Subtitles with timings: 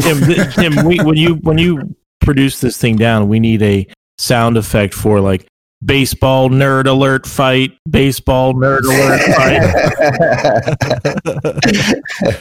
[0.00, 3.86] Tim, Tim we, when you when you produce this thing down, we need a
[4.18, 5.46] sound effect for like
[5.84, 9.60] baseball nerd alert fight, baseball nerd alert fight.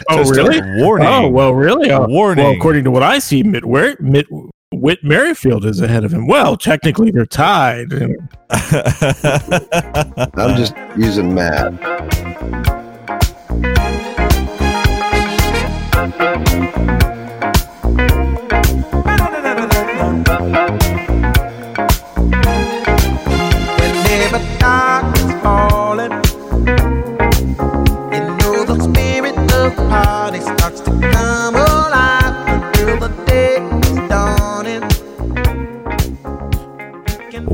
[0.10, 0.62] oh, Just a really?
[0.82, 1.08] warning.
[1.08, 1.92] Oh, well, really?
[1.92, 2.46] Oh, Warning.
[2.46, 4.28] Well, according to what I see, Mitt, Wer- Mitt
[4.74, 6.28] Whit Merrifield is ahead of him.
[6.28, 7.92] Well, technically, they're tied.
[10.38, 11.78] I'm just using math.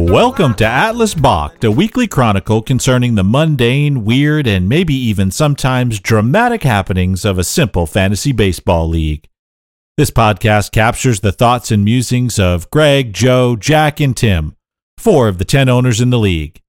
[0.08, 6.00] Welcome to Atlas Bach, a weekly chronicle concerning the mundane, weird, and maybe even sometimes
[6.00, 9.28] dramatic happenings of a simple fantasy baseball league.
[9.98, 14.56] This podcast captures the thoughts and musings of Greg, Joe, Jack, and Tim,
[14.98, 16.62] four of the 10 owners in the league.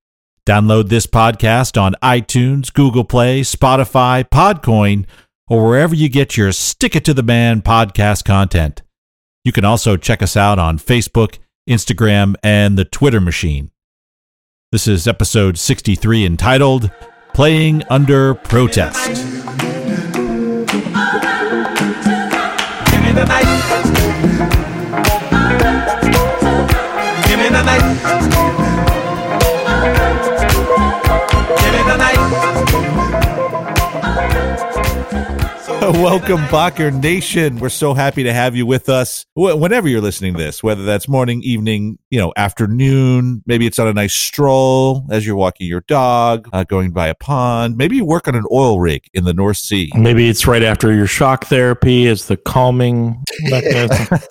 [0.45, 5.07] Download this podcast on iTunes, Google Play, Spotify, Podcoin,
[5.49, 8.83] or wherever you get your Stick It to the Man podcast content.
[9.45, 13.71] You can also check us out on Facebook, Instagram, and the Twitter machine.
[14.73, 16.91] This is episode 63 entitled
[17.33, 19.39] Playing Under Protest.
[36.11, 37.59] Welcome, Bacher Nation.
[37.59, 41.07] We're so happy to have you with us whenever you're listening to this, whether that's
[41.07, 43.43] morning, evening, you know, afternoon.
[43.45, 47.15] Maybe it's on a nice stroll as you're walking your dog, uh, going by a
[47.15, 47.77] pond.
[47.77, 49.93] Maybe you work on an oil rig in the North Sea.
[49.95, 54.19] Maybe it's right after your shock therapy as the calming mechanism.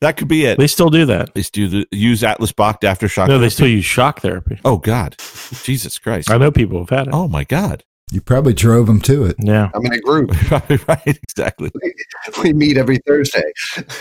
[0.00, 0.58] That could be it.
[0.58, 1.34] they still do that.
[1.34, 3.28] They still do- use Atlas Bach aftershock.
[3.28, 4.58] No, they still use shock therapy.
[4.64, 5.14] Oh God,
[5.62, 6.30] Jesus Christ!
[6.30, 7.14] I know people have had it.
[7.14, 7.84] Oh my God!
[8.10, 9.36] You probably drove him to it.
[9.38, 9.70] Yeah.
[9.74, 10.30] I'm in a group.
[10.50, 11.70] right, right, exactly.
[12.42, 13.42] We meet every Thursday.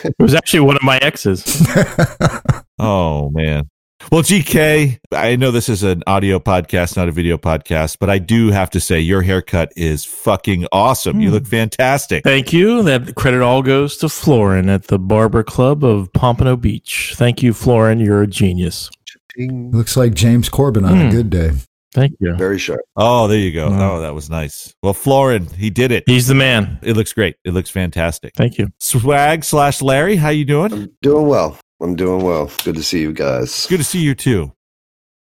[0.04, 1.44] It was actually one of my exes.
[2.80, 3.70] Oh man.
[4.12, 8.18] Well, GK, I know this is an audio podcast, not a video podcast, but I
[8.18, 11.22] do have to say your haircut is fucking awesome.
[11.22, 11.36] You Hmm.
[11.36, 12.24] look fantastic.
[12.26, 12.84] Thank you.
[12.84, 17.14] That credit all goes to Florin at the Barber Club of Pompano Beach.
[17.16, 18.00] Thank you, Florin.
[18.00, 18.90] You're a genius.
[19.38, 21.08] Looks like James Corden on Hmm.
[21.08, 21.52] a good day.
[21.94, 22.36] Thank you.
[22.36, 22.82] Very sharp.
[22.96, 23.70] Oh, there you go.
[23.70, 23.96] Wow.
[23.96, 24.74] Oh, that was nice.
[24.82, 26.04] Well, Florin, he did it.
[26.08, 26.80] He's the man.
[26.82, 27.36] It looks great.
[27.46, 28.34] It looks fantastic.
[28.36, 28.70] Thank you.
[28.80, 30.74] Swag slash Larry, how you doing?
[30.74, 31.58] I'm doing well.
[31.82, 32.50] I'm doing well.
[32.64, 33.68] Good to see you guys.
[33.68, 34.54] Good to see you too.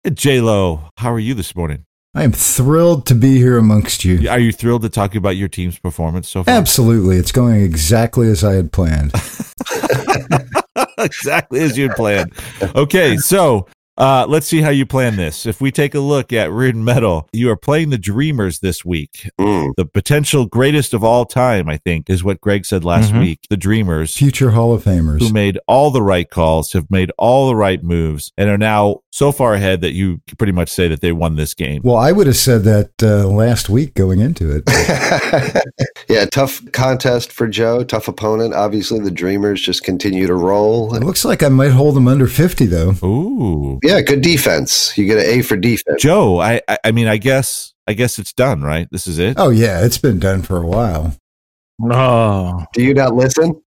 [0.05, 1.85] Uh, J Lo, how are you this morning?
[2.15, 4.29] I am thrilled to be here amongst you.
[4.29, 6.53] Are you thrilled to talk about your team's performance so far?
[6.53, 7.17] Absolutely.
[7.17, 9.13] It's going exactly as I had planned.
[10.97, 12.33] exactly as you had planned.
[12.75, 13.67] Okay, so
[13.99, 15.45] uh, let's see how you plan this.
[15.45, 19.29] If we take a look at Reardon Metal, you are playing the Dreamers this week.
[19.39, 19.73] Mm.
[19.75, 23.19] The potential greatest of all time, I think, is what Greg said last Mhm.
[23.19, 23.39] week.
[23.49, 25.19] The Dreamers, Future Hall of Famers.
[25.19, 29.01] who made all the right calls, have made all the right moves, and are now
[29.11, 31.81] so far ahead that you pretty much say that they won this game.
[31.83, 34.63] Well, I would have said that uh, last week going into it.
[36.09, 37.83] yeah, tough contest for Joe.
[37.83, 38.53] Tough opponent.
[38.53, 40.93] Obviously, the Dreamers just continue to roll.
[40.95, 42.93] It looks like I might hold them under 50, though.
[43.03, 44.97] Ooh, Yeah, good defense.
[44.97, 46.01] You get an A for defense.
[46.01, 48.87] Joe, I, I, I mean, I guess, I guess it's done, right?
[48.91, 49.35] This is it.
[49.37, 49.83] Oh, yeah.
[49.83, 51.15] It's been done for a while.
[51.81, 53.61] Oh, Do you not listen?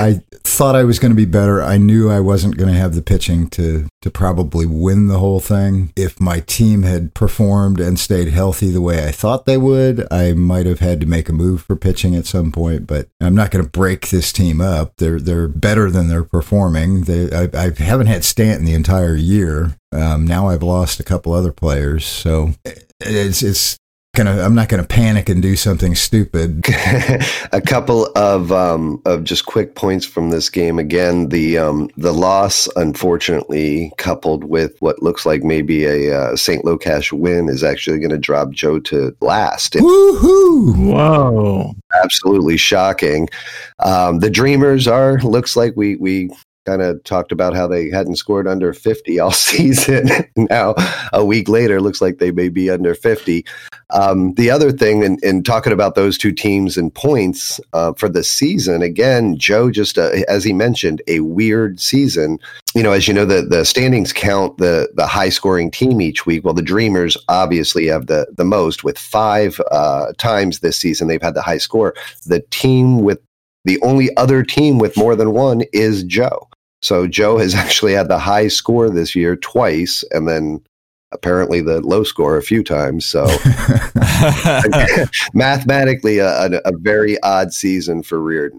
[0.00, 1.62] I thought I was going to be better.
[1.62, 5.40] I knew I wasn't going to have the pitching to to probably win the whole
[5.40, 5.92] thing.
[5.96, 10.32] If my team had performed and stayed healthy the way I thought they would, I
[10.32, 12.86] might have had to make a move for pitching at some point.
[12.86, 14.96] But I'm not going to break this team up.
[14.96, 17.02] They're they're better than they're performing.
[17.02, 19.76] They I, I haven't had Stanton the entire year.
[19.92, 22.54] Um, now I've lost a couple other players, so
[23.00, 23.79] it's it's
[24.14, 24.42] gonna.
[24.42, 26.64] I'm not going to panic and do something stupid.
[27.52, 30.78] a couple of um, of just quick points from this game.
[30.78, 36.64] Again, the um, the loss, unfortunately, coupled with what looks like maybe a uh, St.
[36.64, 39.74] Locash win, is actually going to drop Joe to last.
[39.74, 40.92] Woohoo!
[40.92, 41.72] whoa.
[42.02, 43.28] absolutely shocking.
[43.80, 46.30] Um, the Dreamers are looks like we we
[46.70, 50.08] kind of talked about how they hadn't scored under 50 all season.
[50.36, 50.74] now,
[51.12, 53.44] a week later, looks like they may be under 50.
[53.92, 58.08] Um, the other thing, in, in, talking about those two teams and points uh, for
[58.08, 62.38] the season, again, Joe just, uh, as he mentioned, a weird season.
[62.76, 66.24] You know, as you know, the, the standings count the the high scoring team each
[66.24, 66.44] week.
[66.44, 71.20] Well, the Dreamers obviously have the the most with five uh, times this season they've
[71.20, 71.96] had the high score.
[72.26, 73.18] The team with
[73.64, 76.48] the only other team with more than one is Joe.
[76.82, 80.62] So Joe has actually had the high score this year twice, and then
[81.12, 83.04] apparently the low score a few times.
[83.04, 83.24] So
[85.34, 88.58] mathematically, a, a, a, very odd season for Reardon.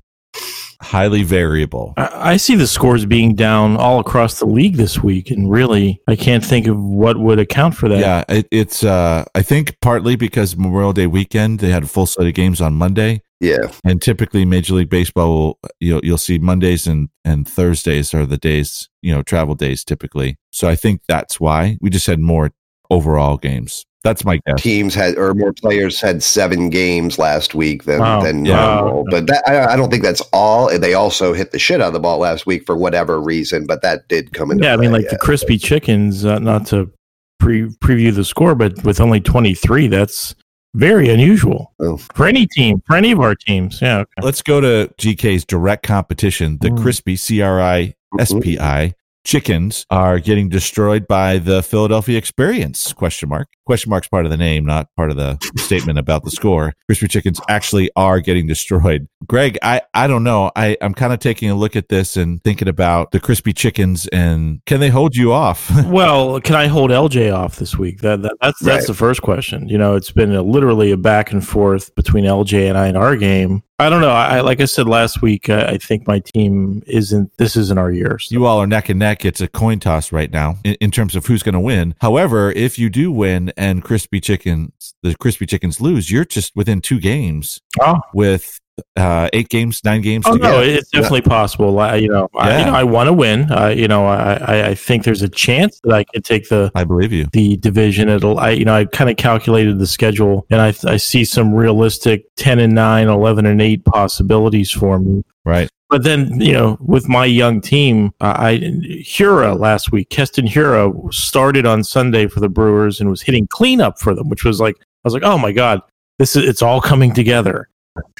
[0.81, 1.93] Highly variable.
[1.95, 6.01] I, I, see the scores being down all across the league this week, and really,
[6.07, 7.99] I can't think of what would account for that.
[7.99, 8.83] Yeah, it, it's.
[8.83, 12.61] Uh, I think partly because Memorial Day weekend they had a full set of games
[12.61, 13.21] on Monday.
[13.41, 18.25] Yeah, and typically Major League Baseball will you'll you'll see Mondays and and Thursdays are
[18.25, 20.37] the days you know travel days typically.
[20.51, 22.51] So I think that's why we just had more
[22.91, 23.83] overall games.
[24.03, 24.61] That's my guess.
[24.61, 28.21] Teams had or more players had seven games last week than wow.
[28.21, 28.75] than yeah.
[28.75, 29.05] normal.
[29.09, 30.75] But that, I, I, don't think that's all.
[30.77, 33.67] They also hit the shit out of the ball last week for whatever reason.
[33.67, 34.73] But that did come into yeah.
[34.73, 35.11] I mean, like yeah.
[35.11, 36.25] the crispy chickens.
[36.25, 36.91] Uh, not to
[37.39, 40.33] pre- preview the score, but with only twenty three, that's
[40.73, 41.97] very unusual oh.
[41.97, 43.81] for any team, for any of our teams.
[43.81, 43.99] Yeah.
[43.99, 44.21] Okay.
[44.21, 46.81] Let's go to GK's direct competition, the mm.
[46.81, 52.93] Crispy C R I S P I chickens are getting destroyed by the Philadelphia experience
[52.93, 53.47] question mark.
[53.65, 56.73] Question mark's part of the name not part of the statement about the score.
[56.87, 59.07] Crispy chickens actually are getting destroyed.
[59.27, 60.51] Greg i i don't know.
[60.55, 64.07] I i'm kind of taking a look at this and thinking about the crispy chickens
[64.07, 65.71] and can they hold you off?
[65.91, 68.01] Well can i hold lj off this week?
[68.01, 68.87] That, that that's that's right.
[68.87, 69.67] the first question.
[69.67, 72.95] You know it's been a, literally a back and forth between lj and i in
[72.95, 74.11] our game I don't know.
[74.11, 75.49] I like I said last week.
[75.49, 77.35] I, I think my team isn't.
[77.37, 78.19] This isn't our year.
[78.19, 78.31] So.
[78.31, 79.25] You all are neck and neck.
[79.25, 81.95] It's a coin toss right now in, in terms of who's going to win.
[81.99, 86.79] However, if you do win and crispy chickens, the crispy chickens lose, you're just within
[86.79, 88.01] two games oh.
[88.13, 88.60] with
[88.95, 90.25] uh, eight games, nine games.
[90.27, 91.29] Oh no, it's definitely yeah.
[91.29, 91.79] possible.
[91.79, 92.41] I, you know, yeah.
[92.41, 93.51] I, you know, I want to win.
[93.51, 96.71] Uh, you know, I, I think there's a chance that I could take the.
[96.75, 97.27] I believe you.
[97.31, 98.09] The division.
[98.09, 98.39] It'll.
[98.39, 102.25] I, you know, I kind of calculated the schedule, and I, I see some realistic
[102.35, 105.23] ten and nine, 11 and eight possibilities for me.
[105.45, 105.69] Right.
[105.89, 108.57] But then, you know, with my young team, uh, I
[109.03, 113.99] Hiura last week, Keston Hiura started on Sunday for the Brewers and was hitting cleanup
[113.99, 115.81] for them, which was like, I was like, oh my god,
[116.17, 117.67] this is it's all coming together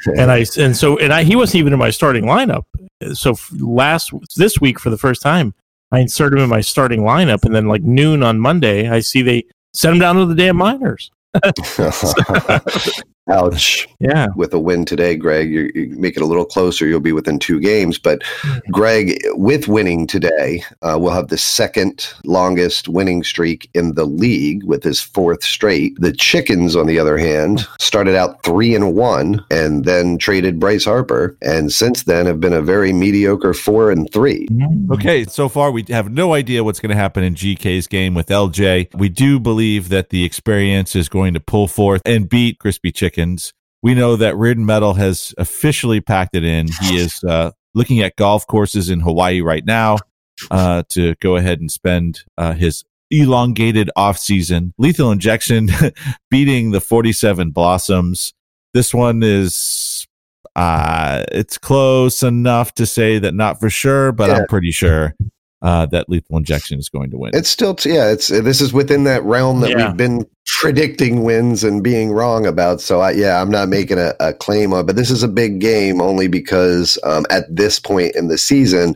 [0.06, 2.64] and I and so and I he wasn't even in my starting lineup.
[3.14, 5.54] So last this week for the first time,
[5.92, 9.22] I inserted him in my starting lineup, and then like noon on Monday, I see
[9.22, 11.12] they sent him down to the damn minors.
[13.30, 13.88] Ouch.
[14.00, 14.28] Yeah.
[14.36, 16.88] With a win today, Greg, you, you make it a little closer.
[16.88, 18.00] You'll be within two games.
[18.00, 18.72] But, mm-hmm.
[18.72, 24.64] Greg, with winning today, uh, we'll have the second longest winning streak in the league
[24.64, 26.00] with his fourth straight.
[26.00, 30.86] The Chickens, on the other hand, started out three and one and then traded Bryce
[30.86, 31.38] Harper.
[31.44, 34.48] And since then have been a very mediocre four and three.
[34.48, 34.94] Mm-hmm.
[34.94, 35.26] Okay.
[35.26, 38.96] So far, we have no idea what's going to happen in GK's game with LJ.
[38.96, 43.11] We do believe that the experience is going to pull forth and beat Crispy Chicken
[43.12, 43.54] Chickens.
[43.84, 46.68] We know that Reardon Metal has officially packed it in.
[46.82, 49.98] He is uh, looking at golf courses in Hawaii right now
[50.50, 54.74] uh, to go ahead and spend uh, his elongated off season.
[54.78, 55.70] Lethal Injection
[56.30, 58.34] beating the 47 Blossoms.
[58.74, 60.08] This one is
[60.54, 64.38] uh it's close enough to say that not for sure, but yeah.
[64.38, 65.16] I'm pretty sure
[65.62, 67.32] uh, that lethal injection is going to win.
[67.34, 69.88] It's still, yeah, it's this is within that realm that yeah.
[69.88, 72.82] we've been predicting wins and being wrong about.
[72.82, 75.60] So, I, yeah, I'm not making a, a, claim on, but this is a big
[75.60, 78.96] game only because um, at this point in the season,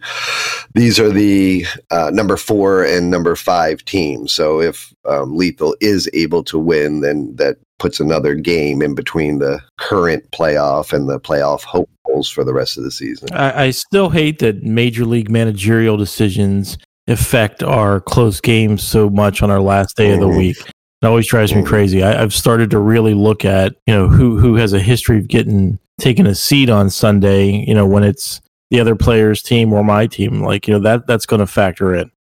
[0.74, 4.32] these are the uh, number four and number five teams.
[4.32, 9.38] So, if um, Lethal is able to win, then that puts another game in between
[9.38, 11.90] the current playoff and the playoff hope
[12.24, 13.30] for the rest of the season.
[13.34, 19.44] I, I still hate that major league managerial decisions affect our close games so much
[19.44, 20.14] on our last day mm-hmm.
[20.16, 20.38] of the mm-hmm.
[20.38, 20.58] week.
[20.60, 21.68] It always drives me mm-hmm.
[21.68, 22.04] crazy.
[22.04, 25.28] I, have started to really look at you know who who has a history of
[25.28, 27.64] getting taking a seat on Sunday.
[27.68, 28.42] You know when it's
[28.72, 30.42] the other player's team or my team.
[30.42, 32.12] Like you know that that's going to factor in.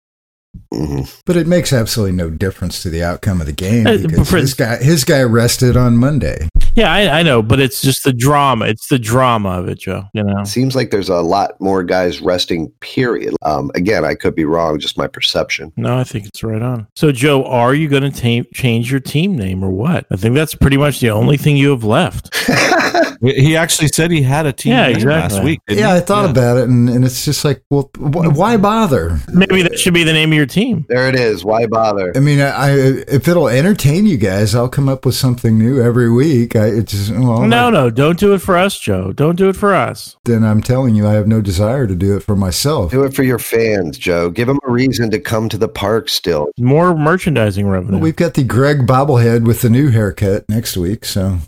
[0.74, 1.20] Mm-hmm.
[1.25, 4.54] But it makes absolutely no difference to the outcome of the game uh, because his
[4.54, 6.48] guy his guy rested on Monday.
[6.75, 8.65] Yeah, I, I know, but it's just the drama.
[8.65, 10.03] It's the drama of it, Joe.
[10.13, 12.70] You know, Seems like there's a lot more guys resting.
[12.82, 13.34] Period.
[13.44, 14.79] Um, again, I could be wrong.
[14.79, 15.72] Just my perception.
[15.77, 16.88] no, I think it's right on.
[16.96, 20.05] So, Joe, are you going to ta- change your team name or what?
[20.12, 22.36] I think that's pretty much the only thing you have left.
[23.22, 25.38] He actually said he had a team Yeah, name exactly.
[25.38, 25.60] last week.
[25.70, 25.84] Yeah, he?
[25.98, 29.20] I thought about it, and, and it's just like, well, wh- why bother?
[29.34, 30.86] Maybe that should be the name of your team.
[30.89, 31.44] There it is.
[31.44, 32.12] Why bother?
[32.15, 32.70] I mean, I, I
[33.08, 36.55] if it'll entertain you guys, I'll come up with something new every week.
[36.55, 39.12] I it's just, well, No, no, don't do it for us, Joe.
[39.13, 40.17] Don't do it for us.
[40.25, 42.91] then I'm telling you, I have no desire to do it for myself.
[42.91, 44.29] Do it for your fans, Joe.
[44.29, 46.50] Give them a reason to come to the park still.
[46.57, 47.93] More merchandising revenue.
[47.93, 51.38] Well, we've got the Greg bobblehead with the new haircut next week, so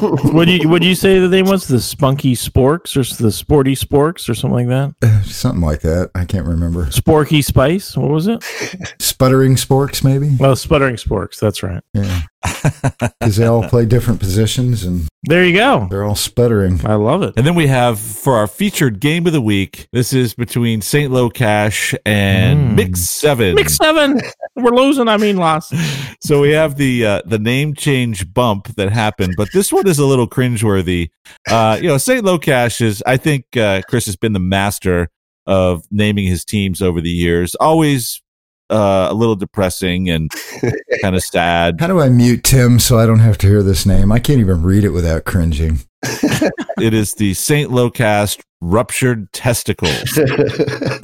[0.00, 1.66] What do you what do you say the name was?
[1.68, 4.94] The Spunky Sporks or the Sporty Sporks or something like that?
[5.06, 6.10] Uh, something like that.
[6.14, 6.86] I can't remember.
[6.86, 7.96] Sporky Spice?
[7.96, 8.42] What was it?
[8.98, 10.34] Sputtering sporks, maybe.
[10.38, 11.38] Well, Sputtering Sporks.
[11.38, 11.82] That's right.
[11.94, 15.86] Yeah, because they all play different positions and There you go.
[15.90, 16.84] they're all sputtering.
[16.86, 17.34] I love it.
[17.36, 19.88] And then we have for our featured game of the week.
[19.92, 21.10] This is between St.
[21.12, 22.74] Lo Cash and Mm.
[22.76, 23.54] Mix Seven.
[23.54, 24.20] Mix seven.
[24.56, 25.08] We're losing.
[25.08, 25.74] I mean, lost.
[26.22, 29.98] so we have the uh, the name change bump that happened, but this one is
[29.98, 31.10] a little cringeworthy.
[31.48, 32.24] Uh, you know, St.
[32.24, 33.02] Lo Cash is.
[33.06, 35.08] I think uh, Chris has been the master
[35.46, 37.54] of naming his teams over the years.
[37.56, 38.20] Always
[38.70, 40.30] uh, a little depressing and
[41.02, 41.80] kind of sad.
[41.80, 44.12] How do I mute Tim so I don't have to hear this name?
[44.12, 45.80] I can't even read it without cringing.
[46.80, 47.70] It is the St.
[47.70, 49.88] Locast ruptured testicle.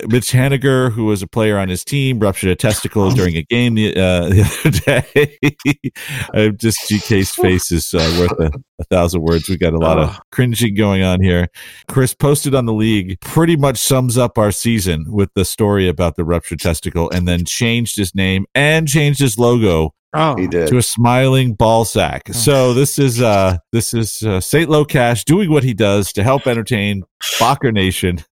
[0.08, 3.74] Mitch Haniger, who was a player on his team, ruptured a testicle during a game
[3.74, 5.92] the, uh, the other day.
[6.34, 9.48] uh, just GK's face is uh, worth a, a thousand words.
[9.48, 11.48] We got a lot of cringing going on here.
[11.88, 16.16] Chris posted on the league pretty much sums up our season with the story about
[16.16, 20.68] the ruptured testicle, and then changed his name and changed his logo Oh, he did.
[20.68, 22.28] to a smiling ball sack.
[22.32, 26.22] So this is uh this is uh, Saint Lo Cash doing what he does to
[26.22, 27.02] help entertain
[27.38, 28.24] Bacher Nation,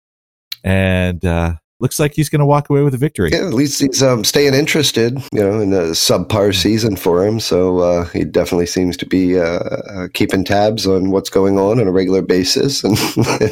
[0.62, 3.30] and uh, looks like he's going to walk away with a victory.
[3.30, 7.38] Yeah, at least he's um, staying interested, you know, in a subpar season for him.
[7.40, 11.80] So uh, he definitely seems to be uh, uh, keeping tabs on what's going on
[11.80, 12.96] on a regular basis and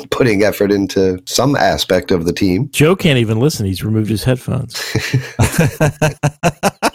[0.11, 2.71] putting effort into some aspect of the team.
[2.71, 3.67] Joe can't even listen.
[3.67, 4.81] He's removed his headphones.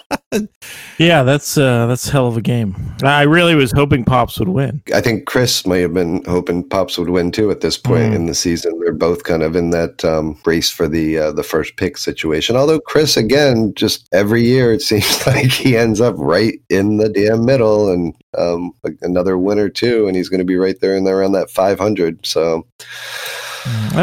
[0.97, 2.75] Yeah, that's uh, that's hell of a game.
[3.01, 4.81] I really was hoping Pops would win.
[4.93, 8.15] I think Chris may have been hoping Pops would win too at this point Mm.
[8.15, 8.77] in the season.
[8.79, 12.57] They're both kind of in that um, race for the uh, the first pick situation.
[12.57, 17.07] Although Chris, again, just every year it seems like he ends up right in the
[17.09, 20.95] damn middle and um, another win or two, and he's going to be right there
[20.95, 22.25] and there around that 500.
[22.25, 22.67] So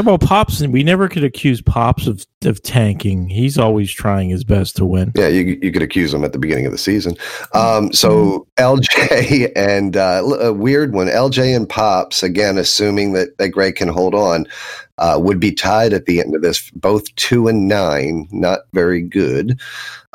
[0.04, 3.28] Well, Pops, we never could accuse Pops of, of tanking.
[3.28, 5.12] He's always trying his best to win.
[5.14, 7.16] yeah, you you could accuse him at the beginning of the season.
[7.52, 13.50] Um, so LJ and uh, a weird one, LJ and Pops again, assuming that that
[13.50, 14.47] Greg can hold on.
[14.99, 19.02] uh, would be tied at the end of this, both two and nine, not very
[19.02, 19.61] good.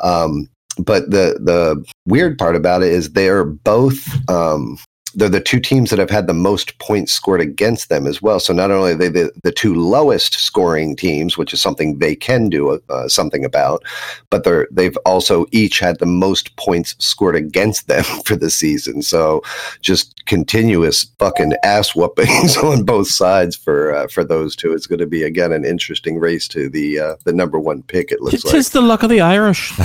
[0.00, 4.78] Um, but the the weird part about it is they're both um,
[5.14, 8.40] they're the two teams that have had the most points scored against them as well.
[8.40, 12.14] So not only are they the, the two lowest scoring teams, which is something they
[12.14, 13.82] can do uh, something about,
[14.30, 19.02] but they're they've also each had the most points scored against them for the season.
[19.02, 19.42] So
[19.80, 24.72] just continuous fucking ass whoopings on both sides for uh, for those two.
[24.72, 28.12] It's going to be again an interesting race to the uh, the number one pick.
[28.12, 28.54] It looks It's like.
[28.54, 29.72] just the luck of the Irish.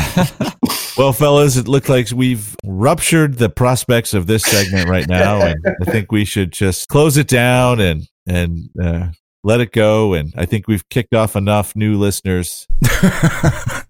[0.98, 5.58] Well, fellas, it looks like we've ruptured the prospects of this segment right now, and
[5.82, 9.08] I think we should just close it down and and uh,
[9.44, 10.14] let it go.
[10.14, 12.66] And I think we've kicked off enough new listeners.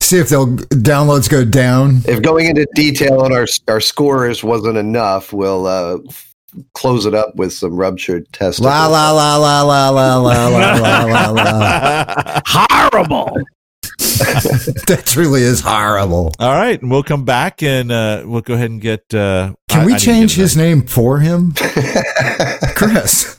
[0.01, 2.01] See if they'll downloads go down.
[2.07, 5.99] if going into detail on our our scores wasn't enough, we'll uh,
[6.73, 8.65] close it up with some ruptured testicles.
[8.65, 12.41] La la la la la la la la la la la.
[12.47, 13.37] Horrible.
[14.87, 16.31] That truly is horrible.
[16.39, 19.13] All right, and we'll come back and uh, we'll go ahead and get.
[19.13, 21.53] Uh, Can I- we I change his name for him?
[22.75, 23.37] Chris,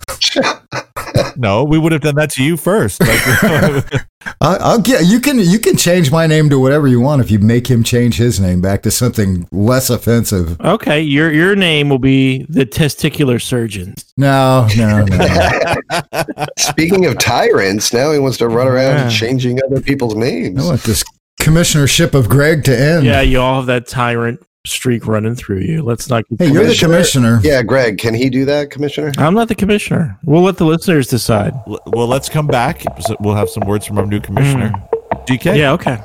[1.37, 3.00] No, we would have done that to you first.
[3.00, 4.06] Like,
[4.40, 7.30] I, I'll get you can you can change my name to whatever you want if
[7.30, 10.61] you make him change his name back to something less offensive.
[10.61, 14.12] Okay, your your name will be the testicular surgeons.
[14.16, 15.75] No, no, no.
[16.59, 19.09] Speaking of tyrants, now he wants to run around Yeah.
[19.09, 20.64] changing other people's names.
[20.64, 21.04] I want this
[21.40, 23.04] commissionership of Greg to end.
[23.06, 25.83] Yeah, you all have that tyrant streak running through you.
[25.83, 26.25] Let's not.
[26.39, 27.41] Hey, you're the commissioner.
[27.43, 29.13] Yeah, Greg, can he do that, commissioner?
[29.19, 30.19] I'm not the commissioner.
[30.25, 31.53] We'll let the listeners decide.
[31.67, 32.83] L- Well, let's come back.
[33.21, 35.17] We'll have some words from our new commissioner, hmm.
[35.27, 35.57] DK.
[35.57, 35.99] Yeah, okay.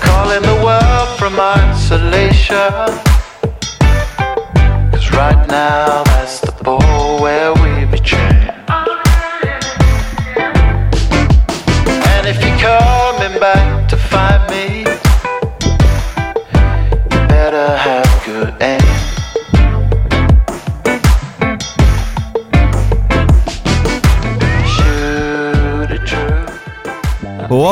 [0.00, 3.11] Calling the world from isolation
[5.30, 6.11] the ball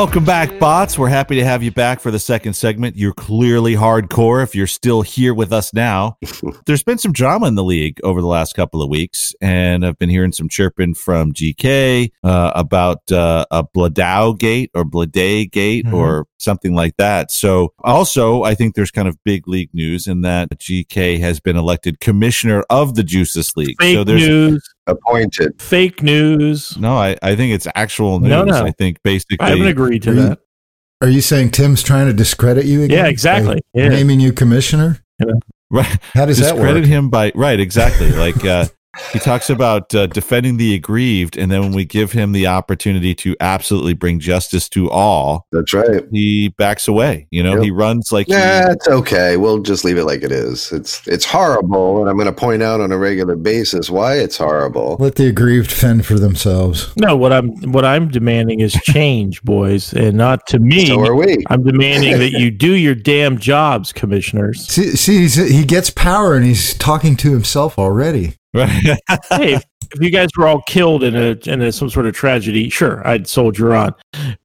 [0.01, 0.97] welcome back, bots.
[0.97, 2.95] We're happy to have you back for the second segment.
[2.95, 6.17] You're clearly hardcore if you're still here with us now.
[6.65, 9.99] There's been some drama in the league over the last couple of weeks, and I've
[9.99, 15.85] been hearing some chirping from GK uh, about uh, a Bladow gate or Bladay gate
[15.85, 15.93] Mhm.
[15.93, 17.29] or something like that.
[17.29, 21.55] So, also, I think there's kind of big league news in that GK has been
[21.55, 23.75] elected commissioner of the Juices League.
[23.79, 24.70] Fake so there's news.
[24.87, 25.61] Appointed.
[25.61, 26.77] Fake news.
[26.77, 28.29] no, I, I think it's actual news.
[28.29, 28.63] No, no.
[28.63, 30.39] I think basically I haven't agreed to Are you- that.
[31.01, 32.99] Are you saying Tim's trying to discredit you again?
[32.99, 33.55] Yeah, exactly.
[33.73, 33.89] by Yeah.
[33.89, 35.03] Naming you commissioner?
[35.71, 35.85] right.
[36.13, 36.85] How does that discredit work?
[36.85, 38.65] him by right exactly like uh
[39.13, 43.15] he talks about uh, defending the aggrieved and then when we give him the opportunity
[43.15, 46.03] to absolutely bring justice to all That's right.
[46.11, 47.63] he backs away you know Yep.
[47.63, 49.37] he runs like he- Yeah, it's okay.
[49.37, 50.71] We'll just leave it like it is.
[50.71, 54.37] It's it's horrible, and I'm going to point out on a regular basis why it's
[54.37, 54.97] horrible.
[54.99, 56.93] Let the aggrieved fend for themselves.
[56.97, 60.85] No, what I'm what I'm demanding is change, boys, and not to me.
[60.87, 61.43] So are we.
[61.49, 64.67] I'm demanding that you do your damn jobs, commissioners.
[64.67, 68.35] See, see he's, he gets power and he's talking to himself already.
[68.53, 68.69] Right
[69.29, 72.13] hey, if, if you guys were all killed in a in a, some sort of
[72.13, 73.93] tragedy, sure, I'd soldier on.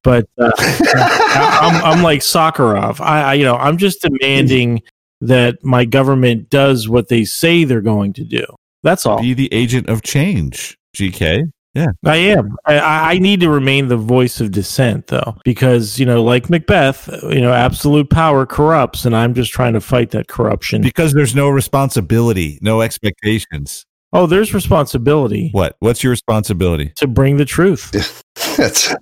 [0.03, 2.99] But uh, I, I'm I'm like Sakharov.
[2.99, 4.81] I, I you know I'm just demanding
[5.21, 8.45] that my government does what they say they're going to do.
[8.83, 9.19] That's all.
[9.19, 12.55] be the agent of change gk Yeah, I am.
[12.65, 16.49] I, I I need to remain the voice of dissent, though, because you know, like
[16.49, 20.81] Macbeth, you know, absolute power corrupts, and I'm just trying to fight that corruption.
[20.81, 27.37] because there's no responsibility no expectations oh, there's responsibility what what's your responsibility to bring
[27.37, 27.91] the truth
[28.57, 28.93] That's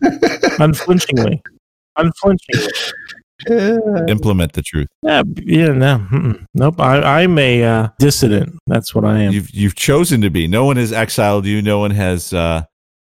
[0.60, 1.42] unflinchingly,
[1.98, 2.74] unflinchingly.
[4.08, 6.46] implement the truth Yeah, yeah, no, mm-mm.
[6.54, 6.80] nope.
[6.80, 8.58] I, I'm a uh, dissident.
[8.66, 9.34] That's what I am.
[9.34, 12.64] you've you've chosen to be no one has exiled you no one has uh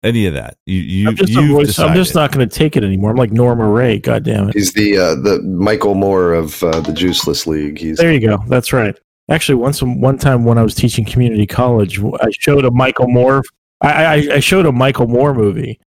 [0.04, 2.76] any of that you you I'm just, you've voice, I'm just not going to take
[2.76, 3.10] it anymore.
[3.10, 3.98] I'm like Norma Rae.
[3.98, 4.54] God damn it.
[4.54, 7.78] he's the uh, the Michael Moore of uh, the Juiceless League.
[7.78, 8.38] He's There you go.
[8.48, 8.98] That's right.
[9.32, 13.42] Actually, once one time when I was teaching community college, I showed a Michael Moore.
[13.80, 15.80] I, I, I showed a Michael Moore movie,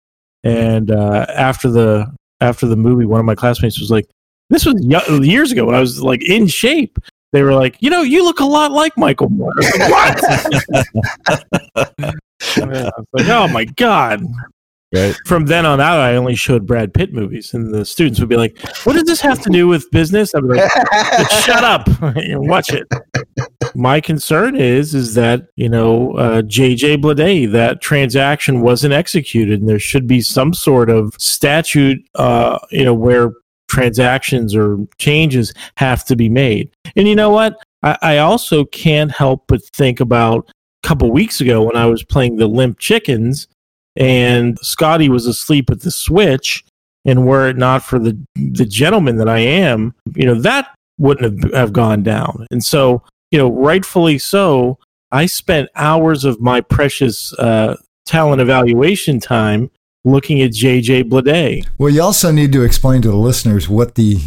[0.45, 2.07] and uh, after the
[2.41, 4.09] after the movie, one of my classmates was like,
[4.49, 4.81] "This was
[5.27, 7.01] years ago when I was like in shape."
[7.33, 9.91] They were like, "You know, you look a lot like Michael Moore." Like,
[11.75, 12.15] what?
[12.57, 14.25] Yeah, I was like, "Oh my god!"
[14.93, 15.17] Right.
[15.25, 18.37] From then on out, I only showed Brad Pitt movies, and the students would be
[18.37, 20.71] like, "What does this have to do with business?" I'd be like,
[21.45, 21.89] shut up.
[22.03, 22.87] And watch it.
[23.75, 29.69] My concern is is that you know uh, jj Bleday that transaction wasn't executed and
[29.69, 33.33] there should be some sort of statute uh, you know where
[33.69, 36.69] transactions or changes have to be made.
[36.97, 37.57] And you know what?
[37.83, 40.51] I, I also can't help but think about
[40.85, 43.47] a couple weeks ago when i was playing the limp chickens
[43.97, 46.65] and scotty was asleep at the switch
[47.05, 51.43] and were it not for the the gentleman that i am you know that wouldn't
[51.43, 52.47] have, have gone down.
[52.51, 54.79] And so, you know, rightfully so,
[55.11, 57.77] I spent hours of my precious uh,
[58.07, 59.71] talent evaluation time
[60.05, 61.67] looking at JJ Bleday.
[61.79, 64.21] Well, you also need to explain to the listeners what the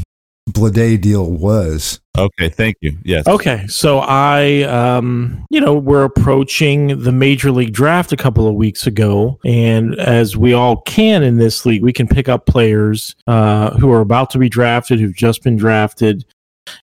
[0.50, 2.00] Bleday deal was.
[2.18, 7.74] okay thank you yes Okay, so I, um, you know, we're approaching the major league
[7.74, 11.92] draft a couple of weeks ago, and as we all can in this league, we
[11.92, 16.26] can pick up players uh, who are about to be drafted, who've just been drafted.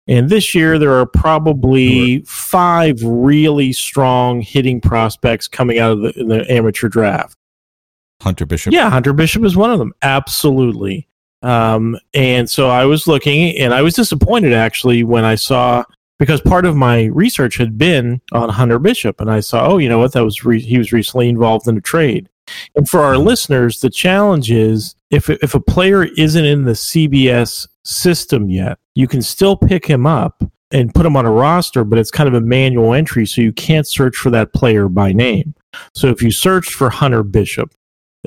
[0.07, 6.25] And this year, there are probably five really strong hitting prospects coming out of the,
[6.25, 7.37] the amateur draft.
[8.21, 9.93] hunter bishop Yeah, Hunter Bishop is one of them.
[10.03, 11.09] Absolutely.
[11.43, 15.85] Um, and so I was looking, and I was disappointed actually when I saw
[16.19, 19.89] because part of my research had been on Hunter Bishop, and I saw, oh, you
[19.89, 22.29] know what, that was re- he was recently involved in a trade.
[22.77, 27.67] And for our listeners, the challenge is if if a player isn't in the CBS
[27.85, 31.99] system yet, you can still pick him up and put him on a roster, but
[31.99, 35.55] it's kind of a manual entry, so you can't search for that player by name.
[35.95, 37.75] So if you searched for Hunter Bishop,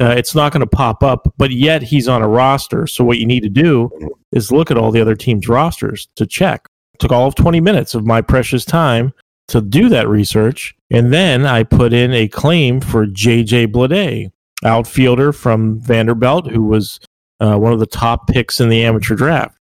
[0.02, 2.86] uh, it's not going to pop up, but yet he's on a roster.
[2.88, 3.90] So what you need to do
[4.32, 6.68] is look at all the other teams' rosters to check.
[7.00, 9.14] took all of 20 minutes of my precious time
[9.48, 10.76] to do that research.
[10.92, 14.32] And then I put in a claim for JJ Bleday,
[14.64, 17.00] outfielder from Vanderbilt, who was
[17.40, 19.58] uh, one of the top picks in the amateur draft.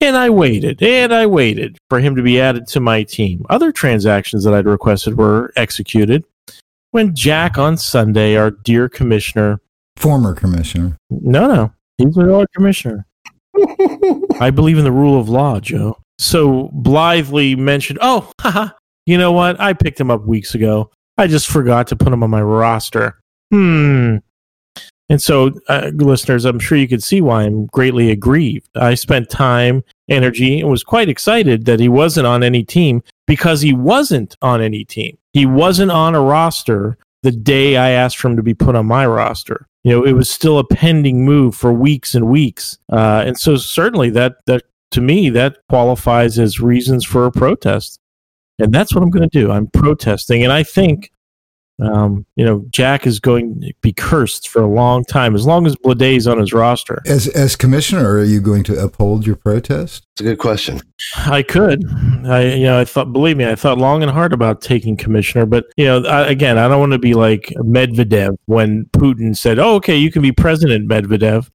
[0.00, 3.44] And I waited and I waited for him to be added to my team.
[3.48, 6.24] Other transactions that I'd requested were executed
[6.90, 9.60] when Jack on Sunday, our dear commissioner,
[9.96, 10.96] Former commissioner.
[11.10, 13.06] no, no, he's our commissioner.
[14.40, 15.98] I believe in the rule of law, Joe.
[16.18, 18.70] So blithely mentioned, oh, haha,
[19.06, 19.60] you know what?
[19.60, 20.90] I picked him up weeks ago.
[21.18, 23.18] I just forgot to put him on my roster.
[23.50, 24.16] Hmm.
[25.08, 28.68] And so, uh, listeners, I'm sure you can see why I'm greatly aggrieved.
[28.74, 33.60] I spent time, energy, and was quite excited that he wasn't on any team because
[33.60, 35.18] he wasn't on any team.
[35.32, 38.86] He wasn't on a roster the day I asked for him to be put on
[38.86, 39.66] my roster.
[39.84, 42.78] You know, it was still a pending move for weeks and weeks.
[42.90, 44.62] Uh, and so, certainly, that, that
[44.92, 48.00] to me, that qualifies as reasons for a protest.
[48.58, 49.50] And that's what I'm going to do.
[49.50, 50.42] I'm protesting.
[50.42, 51.10] And I think
[51.78, 55.66] um, you know, Jack is going to be cursed for a long time as long
[55.66, 57.02] as Bleday is on his roster.
[57.06, 60.06] As as commissioner, are you going to uphold your protest?
[60.14, 60.80] It's a good question.
[61.16, 61.84] I could,
[62.26, 65.44] I you know, I thought, believe me, I thought long and hard about taking commissioner,
[65.44, 69.58] but you know, I, again, I don't want to be like Medvedev when Putin said,
[69.58, 71.50] "Oh, okay, you can be president, Medvedev,"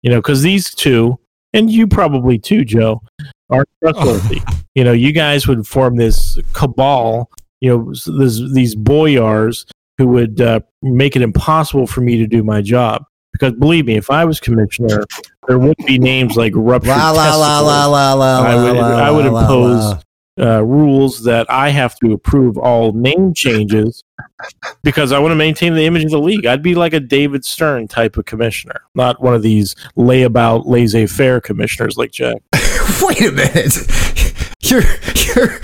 [0.00, 1.18] you know, because these two,
[1.52, 3.02] and you probably too, Joe,
[3.50, 4.40] are trustworthy.
[4.76, 9.66] You know, you guys would form this cabal you know, this, these boyars
[9.98, 13.04] who would uh, make it impossible for me to do my job.
[13.32, 15.04] Because believe me, if I was commissioner,
[15.46, 17.66] there wouldn't be names like ruptured La la la testicles.
[17.66, 18.42] la la la.
[18.42, 20.02] I would, la, I would la, impose
[20.38, 24.02] uh, rules that I have to approve all name changes
[24.82, 26.46] because I want to maintain the image of the league.
[26.46, 31.06] I'd be like a David Stern type of commissioner, not one of these layabout, laissez
[31.06, 32.36] faire commissioners like Jack.
[33.02, 33.76] Wait a minute.
[34.62, 34.82] You're
[35.14, 35.60] you're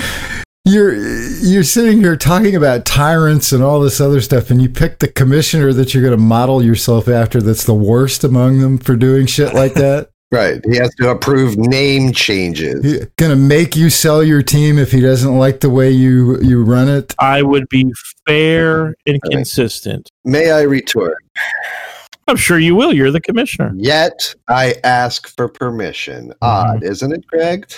[0.64, 5.00] you're you're sitting here talking about tyrants and all this other stuff, and you pick
[5.00, 7.40] the commissioner that you're going to model yourself after.
[7.40, 10.08] That's the worst among them for doing shit like that.
[10.32, 10.62] Right.
[10.64, 12.82] He has to approve name changes.
[12.82, 16.40] He going to make you sell your team if he doesn't like the way you
[16.40, 17.14] you run it.
[17.18, 17.92] I would be
[18.26, 20.08] fair and consistent.
[20.24, 21.18] May I retort?
[22.32, 22.94] I'm sure you will.
[22.94, 23.74] You're the commissioner.
[23.76, 26.32] Yet I ask for permission.
[26.40, 27.70] Odd, isn't it, Greg?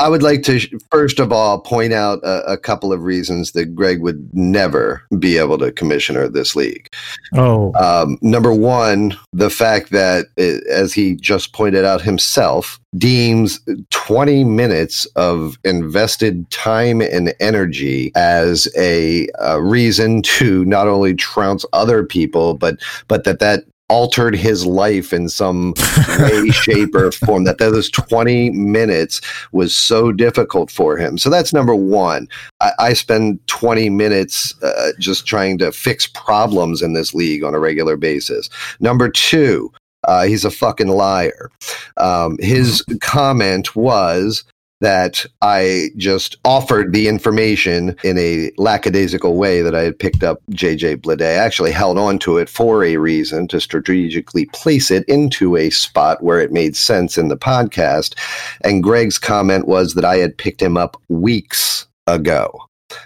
[0.00, 0.58] I would like to,
[0.90, 5.38] first of all, point out a, a couple of reasons that Greg would never be
[5.38, 6.88] able to commissioner this league.
[7.34, 13.60] Oh, Um, number one, the fact that, uh, as he just pointed out himself, deems
[13.90, 21.64] 20 minutes of invested time and energy as a, uh reason to not only trounce
[21.72, 22.76] other people, but
[23.06, 25.74] but that that altered his life in some
[26.18, 27.44] way, shape, or form.
[27.44, 29.20] That those 20 minutes
[29.52, 31.18] was so difficult for him.
[31.18, 32.28] So that's number one.
[32.60, 37.54] I, I spend 20 minutes uh, just trying to fix problems in this league on
[37.54, 38.48] a regular basis.
[38.80, 39.72] Number two,
[40.04, 41.50] uh, he's a fucking liar.
[41.96, 44.44] Um, his comment was
[44.84, 50.40] that I just offered the information in a lackadaisical way that I had picked up
[50.50, 51.30] JJ Bleday.
[51.38, 55.70] I actually held on to it for a reason to strategically place it into a
[55.70, 58.14] spot where it made sense in the podcast.
[58.62, 62.52] And Greg's comment was that I had picked him up weeks ago.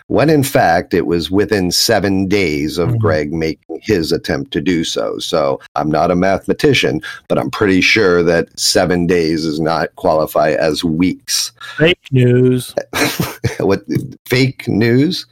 [0.08, 2.98] When in fact, it was within seven days of Mhm.
[2.98, 5.18] Greg making his attempt to do so.
[5.18, 10.50] So I'm not a mathematician, but I'm pretty sure that seven days does not qualify
[10.52, 11.52] as weeks.
[11.76, 12.74] fake news.
[13.60, 13.84] what
[14.26, 15.26] fake news?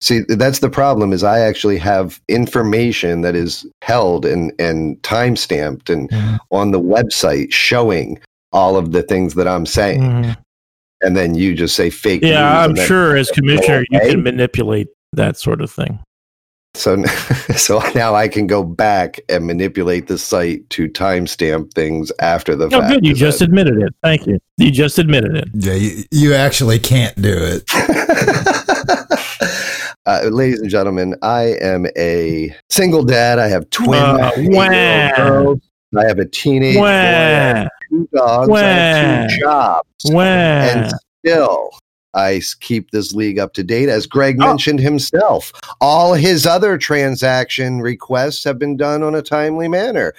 [0.00, 1.12] See, that's the problem.
[1.12, 6.38] Is I actually have information that is held and and time stamped and Mhm.
[6.52, 8.18] on the website showing
[8.52, 10.36] all of the things that I'm saying, Mhm.
[11.02, 12.22] and then you just say fake.
[12.22, 15.98] news Yeah, I'm sure as commissioner you can manipulate that sort of thing.
[16.78, 17.02] So,
[17.56, 22.66] so now I can go back and manipulate the site to timestamp things after the
[22.66, 22.92] Oh, fact.
[22.94, 23.04] good.
[23.06, 23.94] You Is just admitted it.
[24.02, 24.38] Thank you.
[24.56, 25.48] You just admitted it.
[25.54, 27.64] Yeah, you, you actually can't do it.
[30.06, 33.38] uh, ladies and gentlemen, I am a single dad.
[33.38, 35.60] I have twin Uh, eight-year-old girls.
[35.96, 36.84] I have a teenage boy.
[36.84, 38.50] I have two dogs.
[38.52, 39.88] I have two jobs.
[40.06, 40.22] wah.
[40.22, 40.92] And
[41.24, 41.70] still,
[42.18, 43.88] I keep this league up to date.
[43.88, 44.46] As Greg Oh.
[44.48, 50.14] mentioned himself, all his other transaction requests have been done on a timely manner.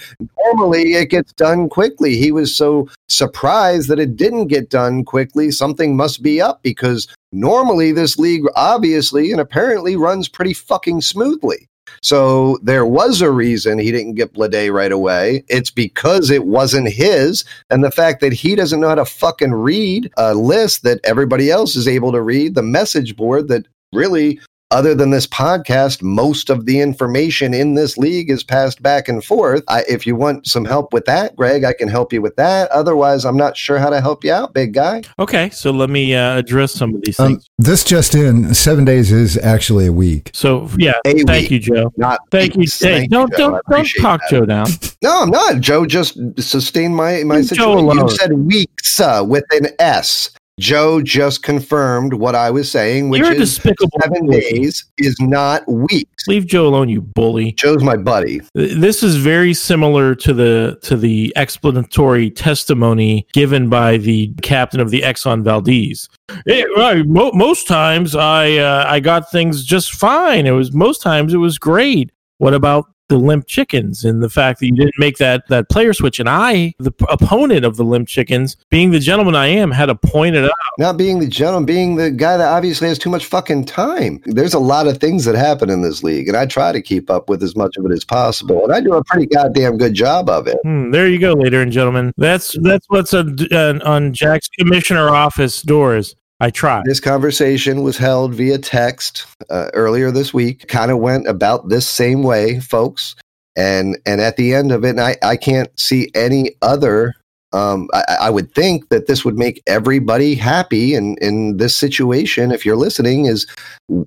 [0.45, 2.15] Normally, it gets done quickly.
[2.15, 5.51] He was so surprised that it didn't get done quickly.
[5.51, 11.67] Something must be up because normally this league obviously and apparently runs pretty fucking smoothly.
[12.01, 15.43] So there was a reason he didn't get Bleday right away.
[15.47, 19.53] It's because it wasn't his, and the fact that he doesn't know how to fucking
[19.53, 24.39] read a list that everybody else is able to read, the message board that really
[24.71, 29.23] other than this podcast, most of the information in this league is passed back and
[29.23, 29.63] forth.
[29.67, 32.69] I, if you want some help with that, Greg, I can help you with that.
[32.71, 35.01] Otherwise, I'm not sure how to help you out, big guy.
[35.17, 37.49] Okay, so let me uh, address some of these Um, things.
[37.57, 40.29] this just in: seven days is actually a week.
[40.33, 41.51] so yeah, A thank week.
[41.51, 41.91] you, Joe.
[41.97, 42.61] Not Thank you.
[42.61, 43.37] Hey, Thank you, don't Joe.
[43.37, 44.29] Don't don't talk that.
[44.29, 44.67] Joe down.
[45.01, 45.59] No, I'm not.
[45.61, 47.89] Joe just sustained my my Leave situation.
[47.97, 50.31] You said weeks uh, with an S.
[50.59, 53.97] Joe just confirmed what I was saying, which You're is despicable.
[54.03, 54.41] seven bully.
[54.41, 56.27] days is not weeks.
[56.27, 57.53] Leave Joe alone, you bully.
[57.53, 58.41] Joe's my buddy.
[58.53, 64.89] This is very similar to the to the explanatory testimony given by the captain of
[64.91, 66.07] the Exxon Valdez.
[66.47, 70.45] Eh, right, mo- most times I uh, I got things just fine.
[70.45, 72.11] It was most times it was great.
[72.37, 75.93] What about the limp chickens and the fact that you didn't make that that player
[75.93, 76.19] switch?
[76.19, 79.87] And I, the p- opponent of the limp chickens, being the gentleman I am, had
[79.87, 80.51] to point it out.
[80.77, 84.21] Not being the gentleman, being the guy that obviously has too much fucking time.
[84.25, 87.09] There's a lot of things that happen in this league, and I try to keep
[87.09, 89.93] up with as much of it as possible, and I do a pretty goddamn good
[89.93, 90.57] job of it.
[90.63, 92.13] Hmm, there you go, ladies and gentlemen.
[92.17, 96.15] That's that's what's on, on, on Jack's commissioner office doors.
[96.39, 96.81] I try.
[96.85, 100.67] This conversation was held via text uh, earlier this week.
[100.67, 103.15] Kind of went about this same way, folks.
[103.55, 107.13] And and at the end of it, I, I can't see any other.
[107.51, 112.51] Um, I, I would think that this would make everybody happy in, in this situation.
[112.51, 113.47] If you're listening, is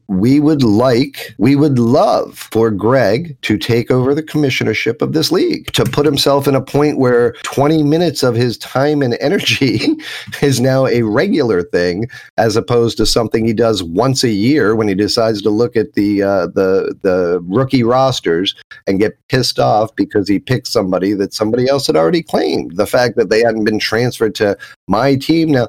[0.06, 5.32] we would like, we would love for Greg to take over the commissionership of this
[5.32, 9.96] league, to put himself in a point where 20 minutes of his time and energy
[10.42, 14.88] is now a regular thing as opposed to something he does once a year when
[14.88, 18.54] he decides to look at the uh, the the rookie rosters
[18.86, 22.76] and get pissed off because he picked somebody that somebody else had already claimed.
[22.76, 24.56] The fact that they hadn't been transferred to
[24.88, 25.50] my team.
[25.50, 25.68] Now,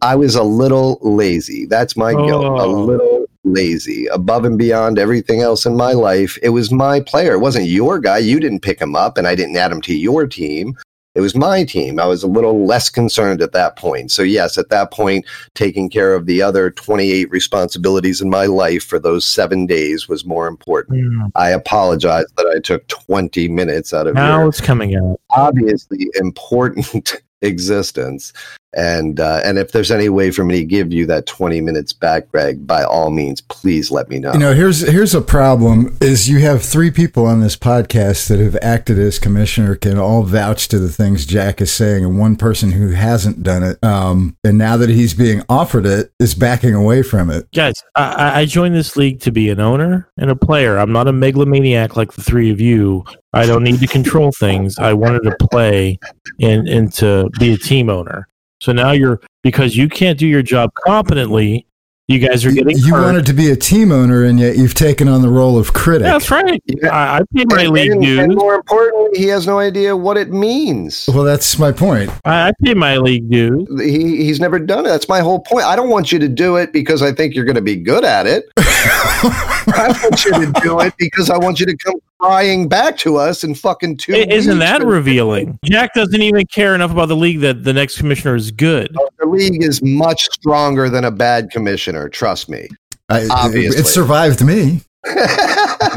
[0.00, 1.66] I was a little lazy.
[1.66, 2.44] That's my guilt.
[2.44, 2.84] A Oh.
[2.84, 6.38] little lazy above and beyond everything else in my life.
[6.42, 7.34] It was my player.
[7.34, 8.18] It wasn't your guy.
[8.18, 10.74] You didn't pick him up and I didn't add him to your team.
[11.14, 12.00] It was my team.
[12.00, 14.10] I was a little less concerned at that point.
[14.10, 15.24] So, yes, at that point,
[15.54, 20.24] taking care of the other 28 responsibilities in my life for those seven days was
[20.24, 21.04] more important.
[21.04, 25.20] Hmm, I apologize that I took 20 minutes out of Now it's coming out.
[25.30, 28.32] obviously important existence.
[28.76, 31.92] And uh, and if there's any way for me to give you that 20 minutes
[31.92, 34.32] back, Greg, by all means, please let me know.
[34.32, 38.40] You know, here's here's a problem: is you have three people on this podcast that
[38.40, 42.36] have acted as commissioner can all vouch to the things Jack is saying, and one
[42.36, 46.74] person who hasn't done it, um, and now that he's being offered it, is backing
[46.74, 47.46] away from it.
[47.54, 50.76] Guys, I, I- I joined this league to be an owner and a player.
[50.78, 53.04] I'm not a megalomaniac like the three of you.
[53.32, 54.76] I don't need to control things.
[54.78, 55.98] I wanted to play
[56.40, 58.28] and, and to be a team owner.
[58.64, 61.66] So now you're, because you can't do your job competently,
[62.08, 63.02] you guys are getting you hurt.
[63.02, 66.04] wanted to be a team owner, and yet you've taken on the role of critic.
[66.04, 66.62] That's right.
[66.66, 66.88] Yeah.
[66.88, 68.18] I, I pay my and, league and- dues.
[68.20, 71.10] and more importantly, he has no idea what it means.
[71.12, 72.10] Well, that's my point.
[72.24, 73.68] I, I pay my league dues.
[73.82, 74.88] He, he's never done it.
[74.88, 75.66] That's my whole point.
[75.66, 78.04] I don't want you to do it because I think you're going to be good
[78.04, 78.46] at it.
[78.56, 83.16] I want you to do it because I want you to come crying back to
[83.16, 85.58] us in fucking two I- Isn't that revealing?
[85.64, 88.96] Jack doesn't even care enough about the league that the next commissioner is good.
[88.96, 92.08] Uh, the league is much stronger than a bad commissioner.
[92.08, 92.68] Trust me.
[93.10, 93.80] I, Obviously.
[93.80, 94.80] it survived me.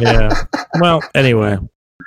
[0.01, 0.43] Yeah.
[0.79, 1.57] Well, anyway,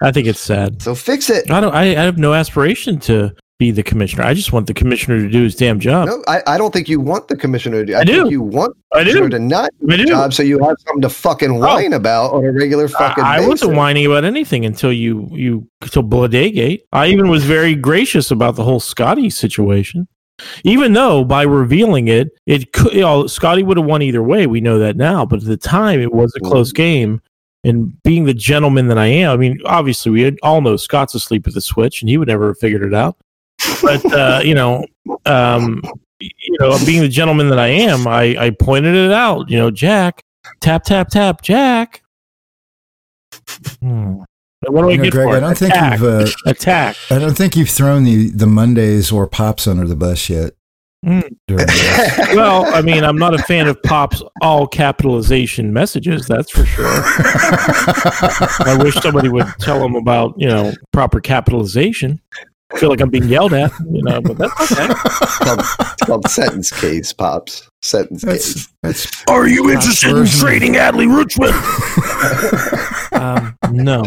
[0.03, 0.81] I think it's sad.
[0.83, 1.51] so fix it.
[1.51, 1.75] I don't.
[1.75, 4.25] I, I have no aspiration to be the commissioner.
[4.25, 6.09] I just want the commissioner to do his damn job.
[6.09, 7.95] No, I, I don't think you want the commissioner to do.
[7.95, 8.23] I, I do.
[8.23, 9.29] think you want I do.
[9.29, 11.59] to not do the job so you have something to fucking oh.
[11.59, 15.69] whine about on a regular fucking I, I wasn't whining about anything until you you
[15.83, 16.81] until Bloodagate.
[16.93, 20.09] I even was very gracious about the whole Scotty situation.
[20.65, 24.47] Even though by revealing it, it could you know, Scotty would have won either way.
[24.47, 26.83] We know that now, but at the time it was a close mm-hmm.
[26.83, 27.23] game.
[27.63, 31.47] And being the gentleman that I am, I mean, obviously we all know Scott's asleep
[31.47, 33.19] at the switch, and he would never have figured it out.
[33.83, 34.85] But uh, you know,
[35.27, 35.83] um,
[36.21, 39.51] you know, being the gentleman that I am, I, I pointed it out.
[39.51, 40.23] You know, Jack,
[40.61, 42.03] tap tap tap, Jack.
[43.81, 44.23] Hmm.
[44.67, 46.03] What do I You know, get Greg, for I don't think you've.
[46.03, 46.97] Uh, Attack.
[47.11, 50.53] I don't think you've thrown the, the Mondays or Pops under the bus yet.
[51.05, 51.37] Mm.
[52.37, 56.27] Well, I mean, I'm not a fan of Pop's all capitalization messages.
[56.27, 56.87] That's for sure.
[56.87, 62.21] I wish somebody would tell him about you know proper capitalization.
[62.73, 64.87] I feel like I'm being yelled at, you know, but that's okay.
[64.91, 67.69] It's called, it's called sentence case, pops.
[67.83, 68.69] Sentence case.
[68.83, 71.51] that's that's Are you interested in trading Adley Rutschman?
[73.21, 74.05] um, no.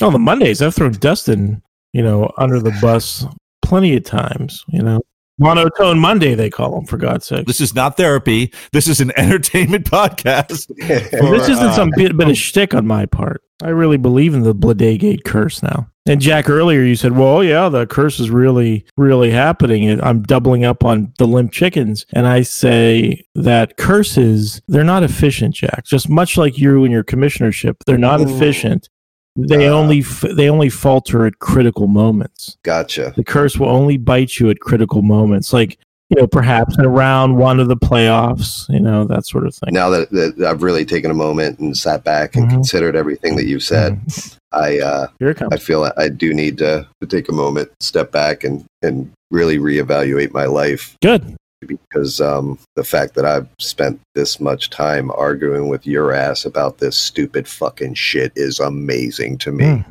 [0.00, 3.24] No, the Mondays I've thrown Dustin, you know, under the bus
[3.62, 4.64] plenty of times.
[4.68, 5.00] You know,
[5.38, 7.46] Monotone Monday, they call them, for God's sake.
[7.46, 8.52] This is not therapy.
[8.72, 10.70] This is an entertainment podcast.
[11.12, 13.42] And this isn't uh, some bit, bit of shtick on my part.
[13.62, 15.88] I really believe in the Bladegate curse now.
[16.04, 20.64] And Jack, earlier you said, "Well, yeah, the curse is really, really happening." I'm doubling
[20.64, 25.84] up on the limp chickens, and I say that curses they're not efficient, Jack.
[25.84, 28.24] Just much like you and your commissionership, they're not Ooh.
[28.34, 28.88] efficient.
[29.36, 29.72] They Uh.
[29.74, 32.56] only f- they only falter at critical moments.
[32.64, 33.12] Gotcha.
[33.16, 35.78] The curse will only bite you at critical moments, like
[36.14, 39.72] you know, perhaps in round one of the playoffs, you know, that sort of thing.
[39.72, 42.50] Now that, that I've really taken a moment and sat back and Mhm.
[42.50, 44.36] considered everything that you've said, Mhm.
[44.52, 45.54] I uh, Here it comes.
[45.54, 49.56] I feel I do need to, to take a moment, step back, and and really
[49.58, 51.34] reevaluate my life Good.
[51.66, 56.76] because um, the fact that I've spent this much time arguing with your ass about
[56.78, 59.64] this stupid fucking shit is amazing to me.
[59.64, 59.84] Mm.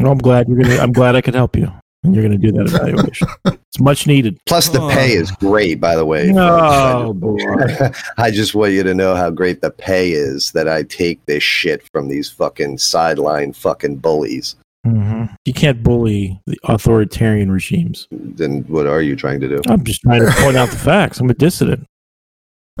[0.00, 0.76] Well, I'm glad you're gonna.
[0.76, 1.72] I'm glad I could help you,
[2.04, 3.28] and you're gonna do that evaluation.
[3.46, 4.38] it's much needed.
[4.46, 4.88] Plus, the Oh.
[4.88, 6.32] pay is great, by the way.
[6.36, 7.36] Oh boy.
[8.18, 11.42] I just want you to know how great the pay is that I take this
[11.42, 14.56] shit from these fucking sideline fucking bullies.
[14.86, 18.06] hmm You can't bully the authoritarian regimes.
[18.10, 19.60] Then what are you trying to do?
[19.68, 21.18] I'm just trying to point out the facts.
[21.20, 21.84] I'm a dissident.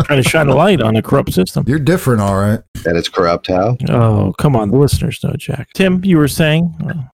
[0.04, 1.64] trying to shine a light on a corrupt system.
[1.66, 2.60] You're different, all right.
[2.86, 3.76] And it's corrupt how?
[3.88, 4.70] Oh, come on.
[4.70, 5.70] The listeners know, Jack.
[5.74, 6.72] Tim, you were saying?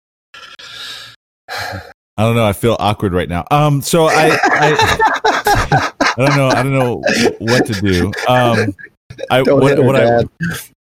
[2.17, 2.45] I don't know.
[2.45, 3.45] I feel awkward right now.
[3.49, 6.47] Um, so I, I, I don't know.
[6.49, 7.02] I don't know
[7.39, 8.08] what to do.
[8.28, 8.76] Um,
[9.32, 10.23] I Don't what, what I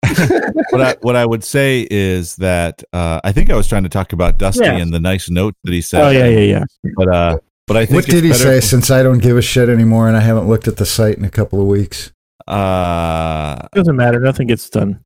[0.70, 3.88] what I what I would say is that uh, I think I was trying to
[3.88, 4.82] talk about Dusty Yes.
[4.82, 6.02] and the nice note that he said.
[6.04, 6.64] Oh, yeah, yeah, yeah.
[6.96, 8.58] But uh, but I think What did he say?
[8.58, 11.16] if- Since I don't give a shit anymore and I haven't looked at the site
[11.16, 12.12] in a couple of weeks.
[12.46, 14.20] Uh, Doesn't matter.
[14.20, 15.00] Nothing gets done.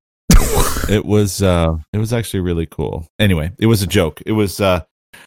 [0.89, 3.07] it was uh, it was actually really cool.
[3.19, 4.23] Anyway, it was a joke.
[4.27, 4.61] It was.
[4.61, 4.81] Uh,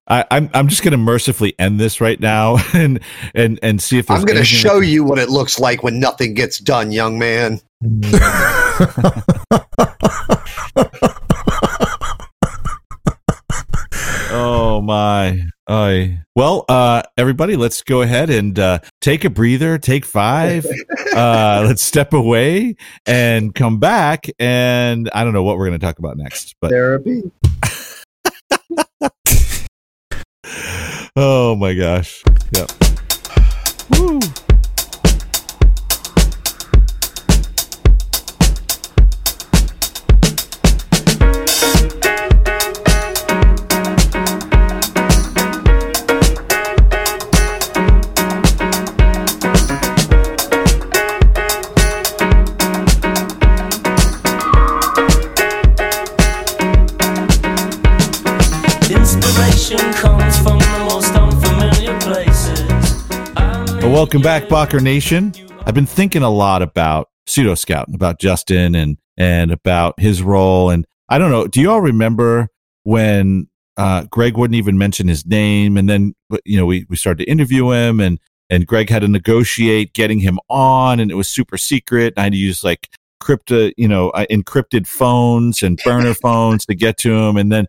[0.08, 3.00] I, I'm I'm just gonna mercifully end this right now and
[3.34, 6.34] and and see if I'm going to show you what it looks like when nothing
[6.34, 7.62] gets done, young man.
[14.34, 15.42] Oh my.
[15.68, 19.78] I well, uh, everybody, let's go ahead and uh, take a breather.
[19.78, 20.66] Take five.
[21.16, 24.28] uh, let's step away and come back.
[24.40, 27.24] And I don't know what we're going to talk about next, but Therapy.
[31.16, 32.24] Oh my gosh.
[32.56, 32.72] Yep.
[33.92, 34.20] Woo.
[63.92, 65.34] Welcome back, Bacher Nation.
[65.66, 70.70] I've been thinking a lot about pseudo scout, about Justin and and about his role.
[70.70, 71.46] And I don't know.
[71.46, 72.48] Do you all remember
[72.84, 77.26] when uh, Greg wouldn't even mention his name, and then you know we we started
[77.26, 78.18] to interview him, and
[78.50, 82.14] and Greg had to negotiate getting him on, and it was super secret.
[82.16, 82.88] And I had to use like
[83.20, 87.68] crypto, you know, uh, encrypted phones and burner phones to get to him, and then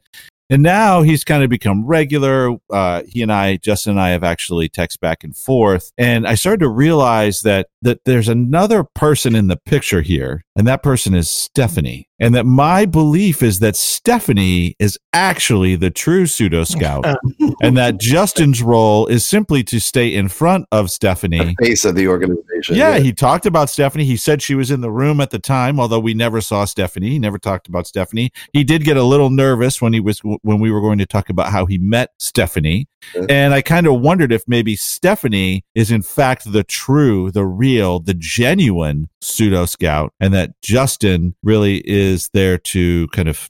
[0.52, 2.56] and now he's kind of become regular.
[2.70, 5.92] Uh, he and I, Justin and I, have actually text back and forth.
[5.96, 10.66] And I started to realize that that there's another person in the picture here, and
[10.66, 12.08] that person is Stephanie.
[12.18, 17.04] And that my belief is that Stephanie is actually the true pseudo scout,
[17.62, 21.56] and that Justin's role is simply to stay in front of Stephanie.
[21.60, 22.76] Face of the organization.
[22.76, 24.04] Yeah, he talked about Stephanie.
[24.04, 27.10] He said she was in the room at the time, although we never saw Stephanie.
[27.10, 28.30] He never talked about Stephanie.
[28.52, 31.28] He did get a little nervous when he was when we were going to talk
[31.28, 32.86] about how he met Stephanie.
[33.14, 33.26] Yeah.
[33.28, 37.71] And I kind of wondered if maybe Stephanie is in fact the true, the real,
[37.80, 43.48] the genuine pseudo scout, and that Justin really is there to kind of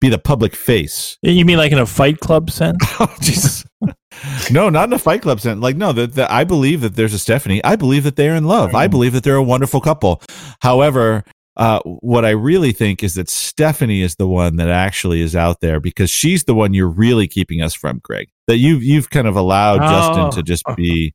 [0.00, 2.76] be the public face You mean like in a Fight Club sense?
[3.00, 3.64] Oh Jesus!
[4.50, 5.60] no, not in a Fight Club sense.
[5.60, 7.62] Like no, that that I believe that there's a Stephanie.
[7.64, 8.74] I believe that they're in love.
[8.74, 10.22] I believe that they're a wonderful couple.
[10.60, 11.24] However,
[11.56, 15.60] uh, what I really think is that Stephanie is the one that actually is out
[15.60, 18.28] there because she's the one you're really keeping us from, Greg.
[18.46, 19.88] That you've you've kind of allowed Oh.
[19.88, 21.14] Justin to just be.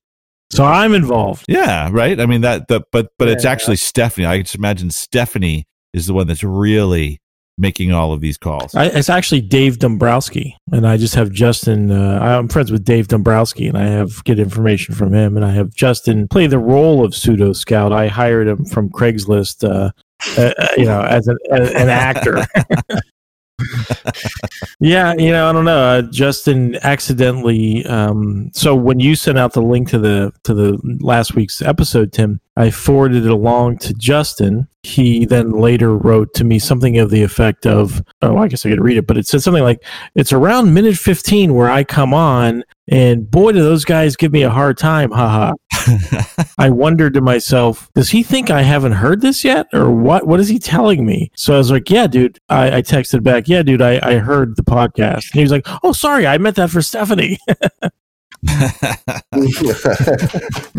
[0.52, 1.46] So I'm involved.
[1.48, 2.20] Yeah, right.
[2.20, 3.52] I mean that the but but it's Yeah.
[3.52, 4.26] actually Stephanie.
[4.28, 7.20] I just imagine Stephanie is the one that's really
[7.58, 8.74] making all of these calls.
[8.74, 11.92] I, it's actually Dave Dombrowski, and I just have Justin.
[11.92, 15.52] Uh, I'm friends with Dave Dombrowski, and I have get information from him, and I
[15.52, 17.92] have Justin play the role of pseudo scout.
[17.94, 19.92] I hired him from Craigslist, uh,
[20.38, 22.46] uh, uh, you know, as an, as an actor.
[24.80, 25.78] Yeah, you know, I don't know.
[25.78, 27.86] Uh, Justin accidentally.
[27.86, 32.12] Um, so when you sent out the link to the to the last week's episode,
[32.12, 34.68] Tim, I forwarded it along to Justin.
[34.82, 38.70] He then later wrote to me something of the effect of, "Oh, I guess I
[38.70, 39.84] could read it," but it said something like,
[40.16, 44.44] "It's around minute fifteen where I come on, and boy, do those guys give me
[44.44, 45.54] a hard time." Haha.
[46.58, 50.28] I wondered to myself, does he think I haven't heard this yet, or what?
[50.28, 51.32] What is he telling me?
[51.36, 54.56] So I was like, "Yeah, dude." I, I texted back, "Yeah, dude, I, I heard
[54.58, 57.40] the podcast." And he was like, "Oh, sorry, I meant that for Stephanie."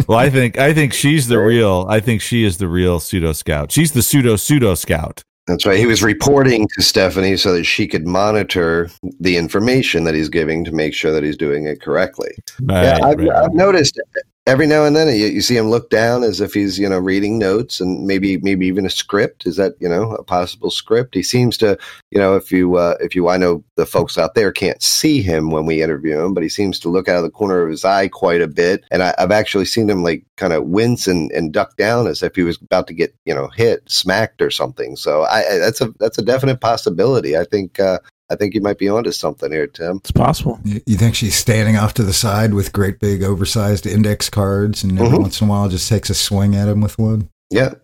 [0.09, 1.87] well, I think I think she's the real.
[1.89, 3.71] I think she is the real pseudo scout.
[3.71, 5.23] She's the pseudo pseudo scout.
[5.47, 5.79] That's right.
[5.79, 8.89] He was reporting to Stephanie so that she could monitor
[9.19, 12.31] the information that he's giving to make sure that he's doing it correctly.
[12.61, 13.31] yeah, I've, right.
[13.31, 14.01] I've noticed
[14.47, 16.99] every now and then you, you see him look down as if he's you know
[16.99, 19.47] reading notes and maybe maybe even a script.
[19.47, 21.15] Is that you know a possible script?
[21.15, 21.79] He seems to
[22.11, 25.23] you know if you uh, if you I know the folks out there can't see
[25.23, 27.71] him when we interview him, but he seems to look out of the corner of
[27.71, 28.85] his eye quite a bit.
[28.91, 32.23] And I, I've actually seen him like kind of wince and, and duck down as
[32.23, 34.97] if he was about to get you know hit, smacked or something.
[34.97, 37.37] So I that's a that's a definite possibility.
[37.37, 37.79] I think.
[37.79, 37.99] Uh,
[38.31, 39.97] I think you might be onto something here, Tim.
[39.99, 40.59] it's possible.
[40.65, 44.83] You you think she's standing off to the side with great big oversized index cards
[44.83, 45.23] and every Mhm.
[45.23, 47.29] once in a while just takes a swing at him with one?
[47.51, 47.75] Yeah,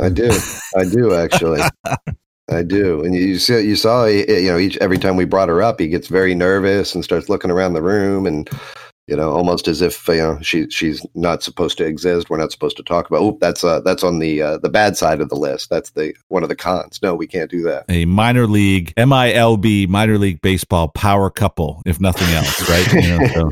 [0.00, 0.30] I do.
[0.76, 1.60] I do actually.
[2.50, 3.04] I do.
[3.04, 5.78] And you, you see, you saw, you know, each every time we brought her up,
[5.78, 8.50] he gets very nervous and starts looking around the room, and
[9.12, 12.30] you know, almost as if you know she she's not supposed to exist.
[12.30, 13.20] We're not supposed to talk about.
[13.20, 15.68] Oh, that's uh that's on the uh, the bad side of the list.
[15.68, 16.98] That's the one of the cons.
[17.02, 17.84] No, we can't do that.
[17.90, 22.92] a minor league MILB minor league baseball power couple, if nothing else, right?
[22.94, 23.50] You know, so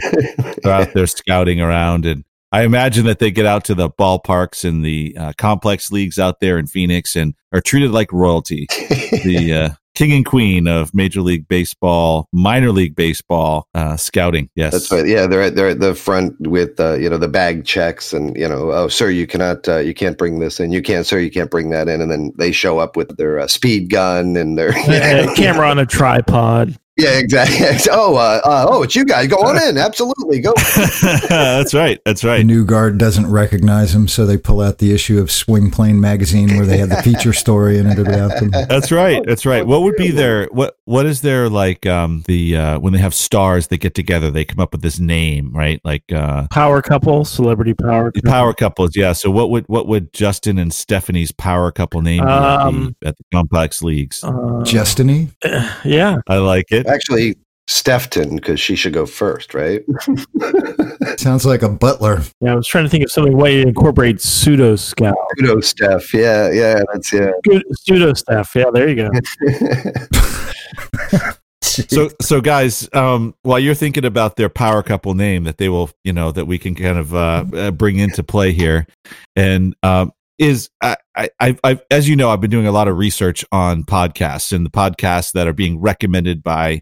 [0.62, 4.66] they're out there scouting around, and I imagine that they get out to the ballparks
[4.66, 9.52] and the uh, complex leagues out there in Phoenix and are treated like royalty, the
[9.52, 14.48] uh, king and queen of Major League Baseball, minor league baseball uh, scouting.
[14.54, 15.06] Yes, That's right.
[15.06, 18.34] Yeah, they're at, they're at the front with uh, you know the bag checks and
[18.34, 21.18] you know oh sir you cannot uh, you can't bring this in you can't sir
[21.18, 24.36] you can't bring that in and then they show up with their uh, speed gun
[24.36, 26.78] and their Uh, camera on a tripod.
[27.00, 30.52] Yeah exactly oh uh, uh, oh it's you guys go on in absolutely go
[31.28, 32.00] that's right.
[32.04, 32.36] That's right.
[32.36, 32.46] The right.
[32.46, 36.56] new guard doesn't recognize him, so they pull out the issue of Swing Plane magazine
[36.56, 38.50] where they have the feature story in it about them.
[38.50, 39.22] That's right.
[39.26, 39.66] That's right.
[39.66, 43.14] What would be their what what is their like um the uh when they have
[43.14, 45.80] stars they get together they come up with this name, right?
[45.84, 48.30] Like uh Power couple, celebrity power couple.
[48.30, 49.12] power couples, yeah.
[49.12, 53.08] So what would what would Justin and Stephanie's power couple name be at, Um, the,
[53.08, 54.22] at the complex leagues?
[54.22, 54.30] Uh,
[54.62, 55.30] Justiny?
[55.84, 56.18] yeah.
[56.26, 56.86] I like it.
[56.92, 57.36] Actually
[57.66, 59.82] Stefton because she should go first right
[61.18, 62.20] Sounds like a butler.
[62.40, 65.16] Yeah, I was trying to think of something way to incorporate pseudo scout.
[65.38, 68.54] pseudo Steph yeah yeah that's yeah Good pseudo staff.
[68.54, 69.10] Yeah, there you go.
[71.88, 75.90] So so guys, um while you're thinking about their power couple name that they will,
[76.04, 78.86] you know, that we can kind of uh, uh bring into play here
[79.36, 82.96] and um is I, I, I've, as you know, I've been doing a lot of
[82.96, 86.80] research on podcasts and the podcasts that are being recommended by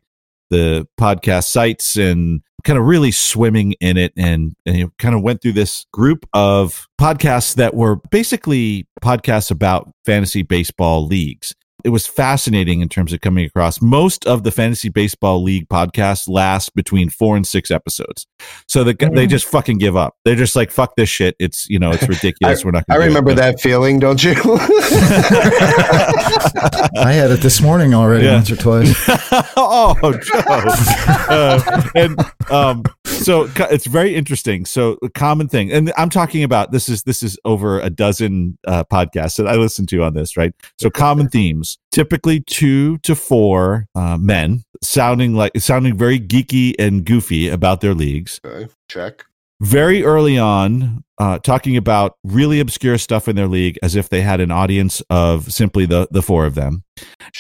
[0.49, 5.43] the podcast sites and kind of really swimming in it and, and kind of went
[5.43, 11.55] through this group of podcasts that were basically podcasts about fantasy baseball leagues.
[11.85, 13.81] It was fascinating in terms of coming across.
[13.81, 18.27] Most of the fantasy baseball league podcasts last between four and six episodes.
[18.67, 20.17] So the, they just fucking give up.
[20.25, 21.37] They're just like, fuck this shit.
[21.39, 22.65] It's, you know, it's ridiculous.
[22.65, 24.35] We're not I gonna do it." remember that feeling don't you
[26.97, 28.35] I had it this morning already Yeah.
[28.35, 28.95] once or twice.
[29.57, 30.41] oh, Joe.
[31.31, 32.19] Uh, and
[32.51, 34.65] um, so co- it's very interesting.
[34.65, 38.59] So a common thing, and I'm talking about this is this is over a dozen
[38.67, 40.53] uh, podcasts that I listen to on this, right?
[40.79, 47.05] So common themes, typically two to four uh, men sounding like sounding very geeky and
[47.05, 48.41] goofy about their leagues.
[48.45, 49.28] Okay, check
[49.61, 54.21] very early on uh, talking about really obscure stuff in their league as if they
[54.21, 56.85] had an audience of simply the the four of them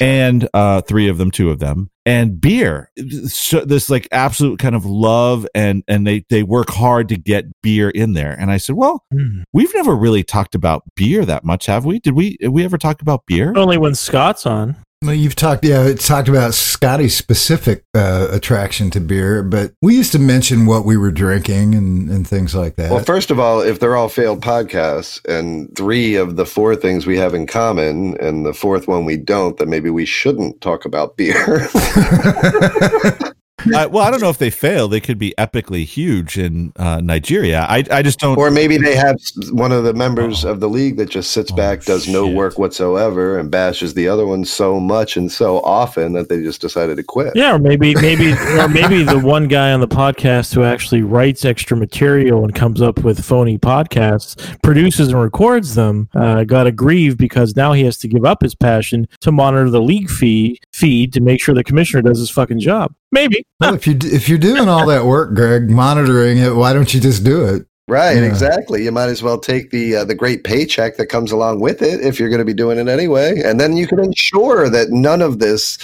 [0.01, 2.91] and uh, three of them two of them and beer.
[3.27, 7.45] So this like absolute kind of love and and they they work hard to get
[7.63, 8.33] beer in there.
[8.33, 9.43] And i said well Hmm.
[9.53, 12.01] we've never really talked about beer that much have we?
[12.01, 13.53] Did we did we ever talk about beer?
[13.57, 14.77] Only when Scott's on.
[15.01, 20.11] Well, you've talked, yeah, talked about Scotty's specific uh, attraction to beer, but we used
[20.13, 22.91] to mention what we were drinking and, and things like that.
[22.91, 27.07] Well, first of all, if they're all failed podcasts and three of the four things
[27.07, 30.85] we have in common and the fourth one we don't, then maybe we shouldn't talk
[30.85, 31.69] about beer.
[33.75, 34.89] I, well, I don't know if they fail.
[34.89, 37.67] They could be epically huge in uh, Nigeria.
[37.69, 38.39] I, I just don't.
[38.39, 39.17] Or maybe they have
[39.51, 42.59] one of the members of the league that just sits Oh, back, does no work
[42.59, 46.97] whatsoever, and bashes the other one so much and so often that they just decided
[46.97, 47.35] to quit.
[47.35, 51.45] Yeah, or maybe maybe or maybe the one guy on the podcast who actually writes
[51.45, 57.19] extra material and comes up with phony podcasts, produces and records them, uh, got aggrieved
[57.19, 61.13] because now he has to give up his passion to monitor the league fee feed
[61.13, 62.95] to make sure the commissioner does his fucking job.
[63.13, 63.45] Maybe.
[63.61, 67.01] Well, if you if you're doing all that work, Greg, monitoring it, why don't you
[67.01, 67.67] just do it?
[67.89, 68.25] Right, Yeah.
[68.25, 68.85] exactly.
[68.85, 72.01] You might as well take the uh, the great paycheck that comes along with it
[72.03, 75.23] if you're going to be doing it anyway, and then you can ensure that none
[75.23, 75.79] of this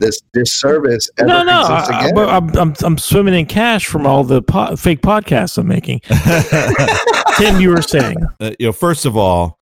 [0.00, 2.14] this disservice ever No, no, exists I, again.
[2.14, 6.00] but I'm, I'm I'm swimming in cash from all the po- fake podcasts I'm making.
[7.38, 8.16] Tim, you were saying.
[8.40, 9.58] uh, you know, first of all,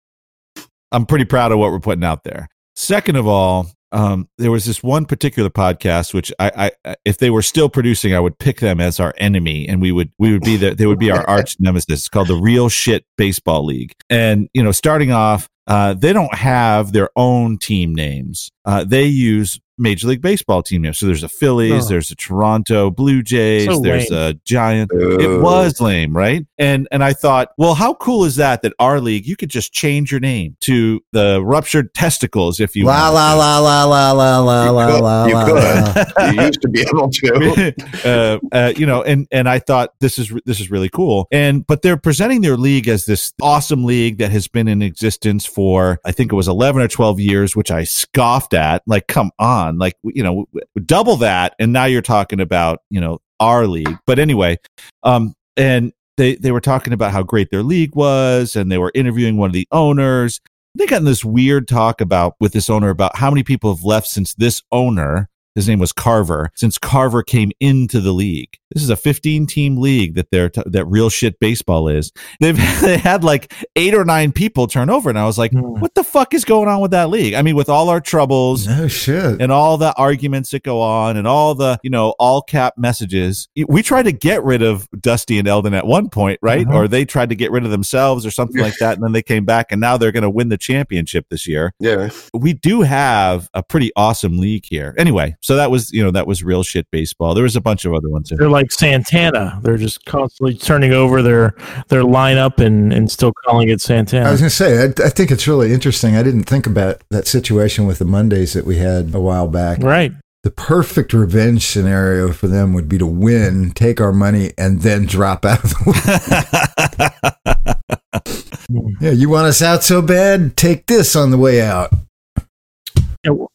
[0.91, 2.47] I'm pretty proud of what we're putting out there.
[2.75, 7.29] Second of all, um, there was this one particular podcast which I, I, if they
[7.29, 10.41] were still producing, I would pick them as our enemy, and we would we would
[10.41, 11.99] be the they would be our arch nemesis.
[11.99, 16.35] It's called the Real Shit Baseball League, and you know, starting off, uh, they don't
[16.35, 18.51] have their own team names.
[18.65, 20.97] Uh, they use Major League Baseball team names.
[20.97, 21.89] So there's a Phillies, Oh.
[21.89, 24.91] there's a Toronto Blue Jays, So there's a Giant.
[24.93, 26.45] It was lame, right?
[26.57, 28.61] And and I thought, well, how cool is that?
[28.61, 32.85] That our league, you could just change your name to the ruptured testicles if you
[32.85, 35.45] La wanted la la la la la la la la you la.
[35.45, 36.15] could.
[36.17, 36.29] la.
[36.31, 37.73] you used to be able to.
[38.05, 41.27] uh, uh, you know, and and I thought this is this is really cool.
[41.31, 45.45] And but they're presenting their league as this awesome league that has been in existence
[45.45, 48.83] for I think it was eleven or twelve years, which I scoffed at.
[48.85, 50.45] Like, come on, like you know,
[50.85, 53.97] double that, and now you're talking about you know our league.
[54.05, 54.57] But anyway,
[55.03, 58.91] um, and they they were talking about how great their league was, and they were
[58.95, 60.41] interviewing one of the owners.
[60.77, 63.85] They got in this weird talk about with this owner about how many people have
[63.85, 66.51] left since this owner his name was Carver.
[66.55, 70.61] Since Carver came into the league, this is a 15 team league that they're t-
[70.67, 72.11] that real shit baseball is.
[72.39, 75.79] They've they had like eight or nine people turn over, and I was like, Hmm.
[75.79, 77.33] what the fuck is going on with that league?
[77.33, 79.41] I mean, with all our troubles No shit.
[79.41, 83.47] and all the arguments that go on and all the you know all cap messages
[83.67, 86.79] we tried to get rid of dusty and eldon at one point right Uh-huh.
[86.79, 89.21] or they tried to get rid of themselves or something like that and then they
[89.23, 92.09] came back and now they're going to win the championship this year Yeah.
[92.33, 96.27] we do have a pretty awesome league here anyway so that was you know that
[96.27, 99.59] was real shit baseball there was a bunch of other ones They're like Santana.
[99.61, 101.55] They're just constantly turning over their
[101.89, 104.27] their lineup and, and still calling it Santana.
[104.27, 106.15] I was going to say, I, I think it's really interesting.
[106.15, 109.81] I didn't think about that situation with the Mondays that we had a while back.
[109.81, 110.11] Right.
[110.43, 115.07] The perfect revenge scenario for them would be to win, take our money, and then
[115.07, 117.11] drop out of the
[117.45, 117.55] league.
[118.99, 120.57] Yeah, you want us out so bad?
[120.57, 121.93] Take this on the way out.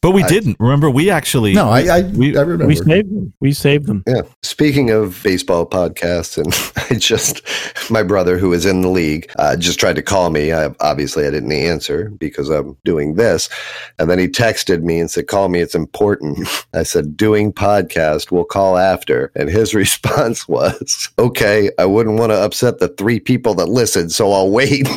[0.01, 2.67] But we I- didn't remember we actually No, I, I, we- I remember.
[2.67, 3.33] We saved them.
[3.39, 4.03] We saved them.
[4.07, 4.21] Yeah.
[4.43, 6.53] Speaking of baseball podcasts, and
[6.91, 7.41] I just,
[7.91, 10.51] my brother who is in the league, uh, just tried to call me.
[10.53, 13.49] I, obviously, I didn't answer because I'm doing this.
[13.99, 16.47] And then he texted me and said, Call me, it's important.
[16.73, 19.31] I said, Doing podcast, we'll call after.
[19.35, 24.09] And his response was, Okay, I wouldn't want to upset the three people that listen,
[24.09, 24.87] so I'll wait.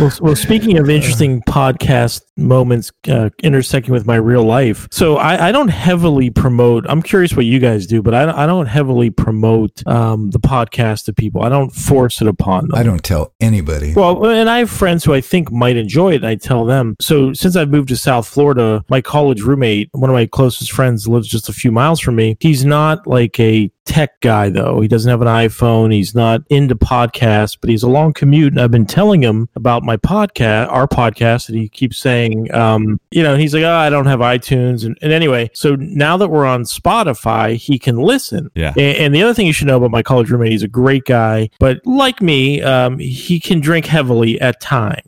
[0.00, 5.48] Well, well, speaking of interesting podcast moments uh, intersecting with my real life, so I,
[5.48, 6.86] I don't heavily promote.
[6.88, 11.04] I'm curious what you guys do, but I, I don't heavily promote um, the podcast
[11.04, 11.42] to people.
[11.42, 12.78] I don't force it upon them.
[12.78, 13.92] I don't tell anybody.
[13.92, 16.96] Well, and I have friends who I think might enjoy it, and I tell them.
[16.98, 21.06] So, since I've moved to South Florida, my college roommate, one of my closest friends,
[21.08, 22.38] lives just a few miles from me.
[22.40, 24.80] He's not like a tech guy, though.
[24.80, 25.92] He doesn't have an iPhone.
[25.92, 28.52] He's not into podcasts, but he's a long commute.
[28.52, 33.00] And I've been telling him about my podcast, our podcast, and he keeps saying, um,
[33.10, 34.84] you know, he's like, oh, I don't have iTunes.
[34.84, 38.50] And, and anyway, so now that we're on Spotify, he can listen.
[38.54, 38.72] Yeah.
[38.76, 41.04] And, and the other thing you should know about my college roommate, he's a great
[41.04, 45.02] guy, but like me, um, he can drink heavily at times.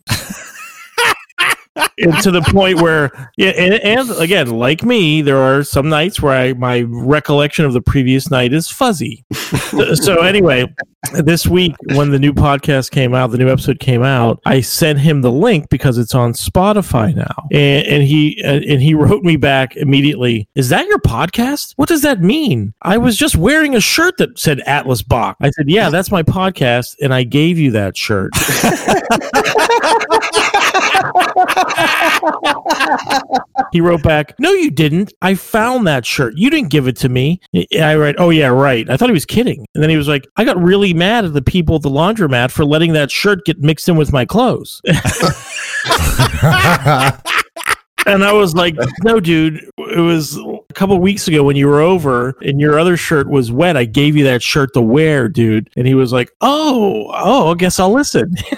[2.22, 6.36] To the point where, yeah, and, and again, like me, there are some nights where
[6.36, 9.24] I, my recollection of the previous night is fuzzy.
[9.70, 10.66] so, so anyway,
[11.12, 15.00] this week when the new podcast came out, the new episode came out, I sent
[15.00, 19.22] him the link because it's on Spotify now, and, and he uh, and he wrote
[19.24, 20.48] me back immediately.
[20.54, 21.72] Is that your podcast?
[21.76, 22.74] What does that mean?
[22.82, 25.36] I was just wearing a shirt that said Atlas Bach.
[25.40, 28.30] I said, Yeah, that's my podcast, and I gave you that shirt.
[33.72, 35.12] He wrote back, No, you didn't.
[35.22, 36.34] I found that shirt.
[36.36, 37.40] You didn't give it to me.
[37.80, 38.88] I write, Oh, yeah, right.
[38.90, 39.66] I thought he was kidding.
[39.74, 42.50] And then he was like, I got really mad at the people at the laundromat
[42.50, 44.82] for letting that shirt get mixed in with my clothes.
[48.06, 48.74] And I was like,
[49.04, 50.36] no, dude, it was
[50.72, 53.76] a couple weeks ago when you were over and your other shirt was wet.
[53.76, 55.68] I gave you that shirt to wear, dude.
[55.76, 58.34] And he was like, oh, oh, I guess I'll listen.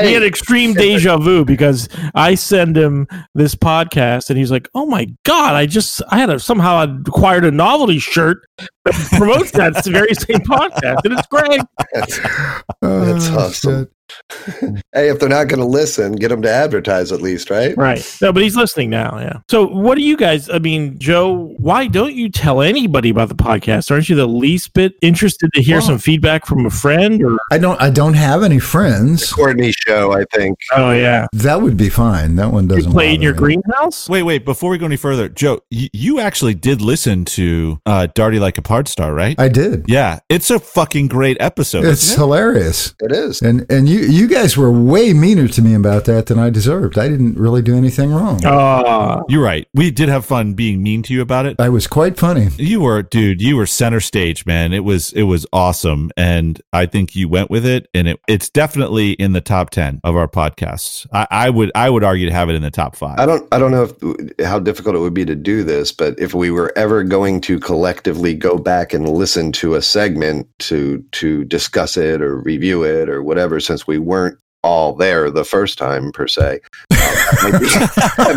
[0.00, 4.86] he had extreme deja vu because I send him this podcast and he's like, "Oh
[4.86, 8.46] my god, I just I had a somehow I acquired a novelty shirt
[8.84, 11.60] that promotes that very same podcast and it's great."
[12.82, 13.88] Uh, that's Oh, awesome.
[14.10, 14.84] Shit.
[14.92, 17.76] hey, if they're not going to listen, get them to advertise at least, right?
[17.76, 18.16] Right.
[18.20, 19.18] No, but he's listening now.
[19.18, 19.40] Yeah.
[19.50, 20.48] So, what do you guys?
[20.50, 23.90] I mean, Joe, why don't you tell anybody about the podcast?
[23.90, 27.22] Aren't you the least bit interested to hear Well- some feedback from a friend?
[27.22, 27.80] Or I don't.
[27.80, 29.32] I don't have any friends.
[29.32, 30.58] Courtney show, I think.
[30.74, 32.36] oh yeah, That would be fine.
[32.36, 32.92] That one doesn't.
[32.92, 33.38] play in your me.
[33.38, 34.08] greenhouse.
[34.08, 38.06] Wait, wait, before we go any further, Joe, y- you actually did listen to uh,
[38.14, 39.38] Darty Like a Part Star, right?
[39.38, 39.84] I did.
[39.88, 41.84] yeah, it's a fucking great episode.
[41.84, 42.18] It's isn't it?
[42.24, 42.94] hilarious.
[43.00, 43.42] It is.
[43.42, 46.98] And and you you guys were way meaner to me about that than I deserved.
[46.98, 48.40] I didn't really do anything wrong.
[48.44, 49.66] Oh, You're right.
[49.74, 51.60] We did have fun being mean to you about it.
[51.60, 52.48] I was quite funny.
[52.56, 53.40] You were, dude.
[53.40, 54.72] You were center stage, man.
[54.72, 58.50] It was, it was awesome, and I think you went with it, and it, it's
[58.50, 61.06] definitely in the top ten of our podcasts.
[61.12, 63.18] I, I would, I would argue to have it in the top five.
[63.18, 66.18] I don't I don't know if, how difficult it would be to do this, but
[66.18, 71.04] if we were ever going to collectively go back and listen to a segment to
[71.12, 75.78] to discuss it or review it or whatever, since we weren't all there the first
[75.78, 76.58] time per se,
[76.90, 77.66] that might be-
[78.24, 78.36] that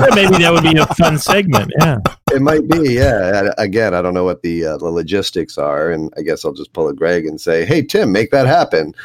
[0.00, 1.72] might- maybe that would be a fun segment.
[1.80, 1.98] Yeah.
[2.32, 2.92] it might be.
[2.94, 3.50] Yeah.
[3.58, 6.72] Again, I don't know what the uh, the logistics are, and I guess I'll just
[6.72, 8.94] pull a Greg and say, "Hey, Tim, make that happen."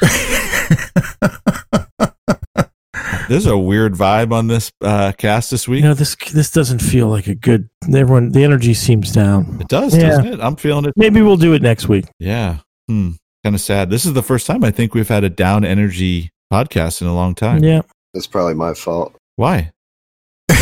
[3.28, 5.82] There's a weird vibe on this uh, cast this You week.
[5.84, 7.68] know this this doesn't feel like a good.
[7.92, 9.58] Everyone, the energy seems down.
[9.60, 10.10] It does, Yeah.
[10.10, 10.40] doesn't it?
[10.40, 10.92] I'm feeling it.
[10.96, 12.04] Maybe we'll do it next week.
[12.20, 12.58] Yeah.
[12.88, 13.10] Hmm.
[13.46, 13.90] Kind of sad.
[13.90, 17.14] This is the first time I think we've had a down energy podcast in a
[17.14, 17.62] long time.
[17.62, 17.82] Yeah.
[18.12, 19.14] That's probably my fault.
[19.36, 19.70] Why?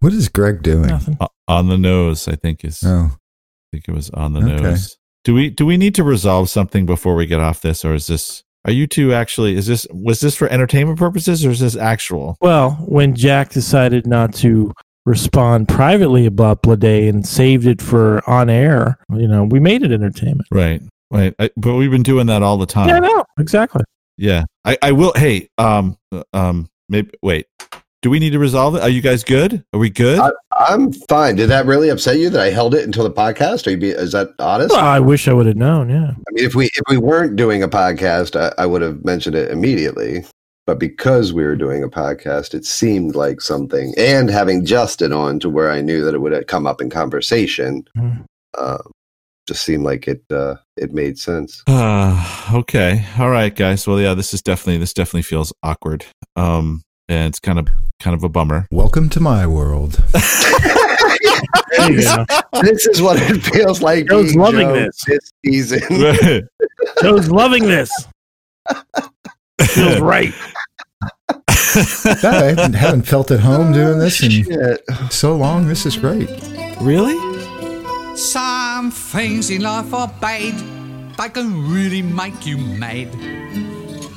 [0.00, 0.88] What is Greg doing?
[0.88, 1.16] Nothing.
[1.20, 2.82] O- on the nose, I think is.
[2.84, 3.10] Oh.
[3.12, 3.16] I
[3.70, 4.62] think it was on the Okay.
[4.62, 4.96] nose.
[5.24, 8.08] Do we do we need to resolve something before we get off this, or is
[8.08, 8.42] this?
[8.64, 9.56] Are you two actually?
[9.56, 12.36] Is this was this for entertainment purposes, or is this actual?
[12.40, 14.72] Well, when Jack decided not to
[15.04, 19.90] respond privately about Bleday and saved it for on air, you know, we made it
[19.90, 20.46] entertainment.
[20.52, 20.80] Right.
[21.10, 21.34] Right.
[21.40, 22.88] I, but we've been doing that all the time.
[22.88, 23.82] yeah, no, exactly.
[24.16, 24.44] Yeah.
[24.64, 25.12] I, I will.
[25.16, 25.48] Hey.
[25.58, 25.96] Um.
[26.12, 26.68] uh, Um.
[26.88, 27.10] Maybe.
[27.22, 27.46] Wait.
[28.02, 28.82] Do we need to resolve it?
[28.82, 29.64] Are you guys good?
[29.72, 30.18] Are we good?
[30.18, 31.36] I, I'm fine.
[31.36, 33.64] Did that really upset you that I held it until the podcast?
[33.66, 34.70] Are you be, is that honest?
[34.74, 35.88] Well, I wish I would have known.
[35.88, 36.10] Yeah.
[36.10, 39.36] I mean, if we if we weren't doing a podcast, I, I would have mentioned
[39.36, 40.24] it immediately.
[40.66, 43.94] But because we were doing a podcast, it seemed like something.
[43.96, 46.90] And having Justin on to where I knew that it would have come up in
[46.90, 48.24] conversation, Mhm.
[48.58, 48.78] uh,
[49.48, 51.62] just seemed like it uh, it made sense.
[51.68, 53.04] Uh, okay.
[53.18, 53.86] All right, guys.
[53.86, 56.04] Well, yeah, this is definitely this definitely feels awkward.
[56.34, 57.68] Um, and it's kind of
[58.00, 58.66] kind of a bummer.
[58.70, 60.02] welcome to my world.
[61.78, 62.24] There you go.
[62.62, 64.06] this is what it feels like.
[64.08, 65.04] Joe's being loving Joe this.
[65.06, 65.80] this season.
[67.02, 67.90] Joe's loving this.
[69.60, 70.32] Feels right.
[71.38, 74.82] I haven't- haven't felt at home doing this in Shit.
[75.10, 75.66] so long.
[75.66, 76.28] This is great.
[76.80, 77.16] really?
[78.16, 80.54] Some things in life are bad,
[81.16, 83.08] they can really make you mad.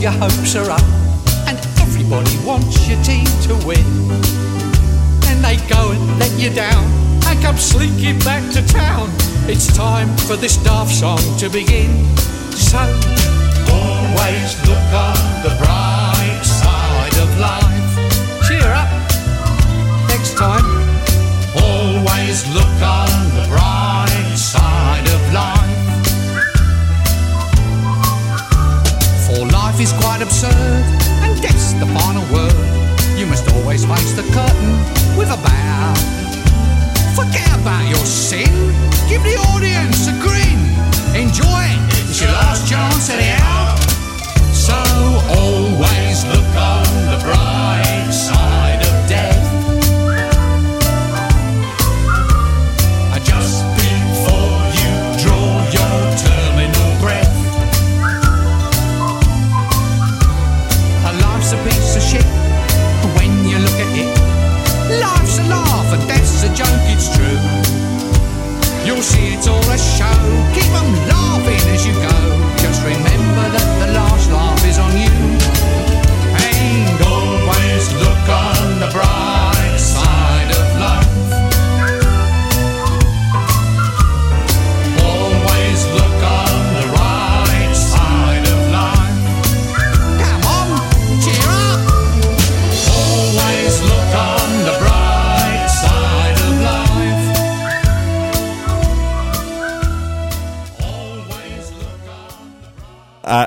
[0.00, 0.82] your hopes are up,
[1.46, 3.84] and everybody wants your team to win,
[5.28, 6.84] and they go and let you down
[7.26, 9.10] and come slinking back to town.
[9.48, 11.90] It's time for this daft song to begin.
[12.52, 12.78] So,
[13.70, 18.46] always Always look on the bright side of life.
[18.46, 18.88] Cheer up.
[20.08, 20.64] Next time.
[21.56, 25.59] Always look on the bright side of life.
[29.80, 30.84] Life is quite absurd,
[31.22, 33.18] and death's the final word.
[33.18, 34.72] You must always face the curtain
[35.16, 35.94] with a bow.
[37.14, 38.52] Forget about your sin.
[39.08, 40.60] Give the audience a grin.
[41.14, 42.08] Enjoy it.
[42.08, 43.76] It's your last chance anyhow.
[44.52, 44.76] So
[45.40, 48.49] always look on the bright side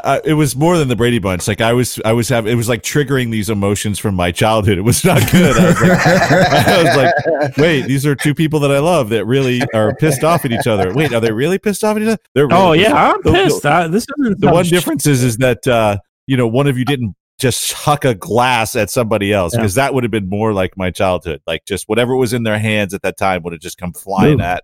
[0.03, 1.47] I, I, it was more than the Brady Bunch.
[1.47, 4.77] Like I was, I was having, it was like triggering these emotions from my childhood.
[4.77, 5.55] It was not good.
[5.57, 6.95] I was, like, I was
[7.47, 10.51] like, wait, these are two people that I love that really are pissed off at
[10.51, 10.93] each other.
[10.93, 12.17] Wait, are they really pissed off at each other?
[12.35, 13.15] They're really Oh yeah, off.
[13.15, 13.65] I'm The- the- pissed.
[13.65, 15.97] I, this isn't the one sh- difference is is that uh
[16.27, 19.61] you know one of you didn't just huck a glass at somebody else Yeah.
[19.61, 22.59] because that would have been more like my childhood like just whatever was in their
[22.59, 24.43] hands at that time would have just come flying Ooh.
[24.43, 24.63] at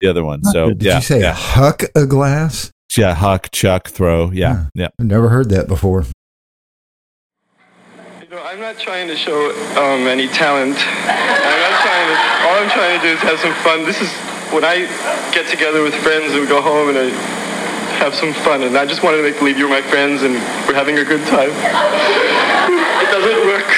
[0.00, 2.70] the other one so Did yeah you say yeah huck a glass?
[2.96, 6.04] Yeah huck chuck throw yeah yeah I've never heard that before.
[8.22, 10.76] You know, I'm not trying to show um, any talent.
[10.78, 12.16] I'm not trying to.
[12.48, 13.84] All I'm trying to do is have some fun.
[13.84, 14.10] This is
[14.52, 14.86] when I
[15.34, 17.08] get together with friends and we go home and I
[17.98, 18.62] have some fun.
[18.62, 20.34] And I just wanted to make believe you're my friends and
[20.66, 21.50] we're having a good time.
[21.50, 23.70] It doesn't work.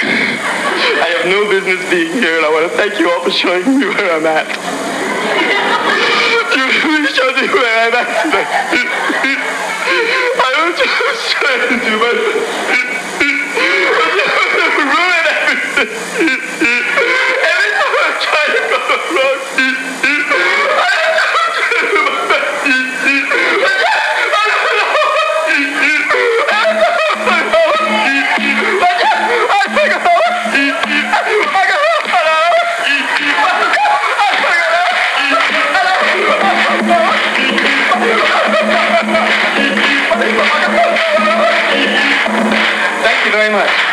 [1.01, 3.65] I have no business being here, and I want to thank you all for showing
[3.77, 4.47] me where I'm at.
[6.57, 9.06] You really showed me where I'm at today.
[11.27, 12.13] Trying to do my
[14.95, 16.36] ruin everything.
[43.49, 43.86] Very much.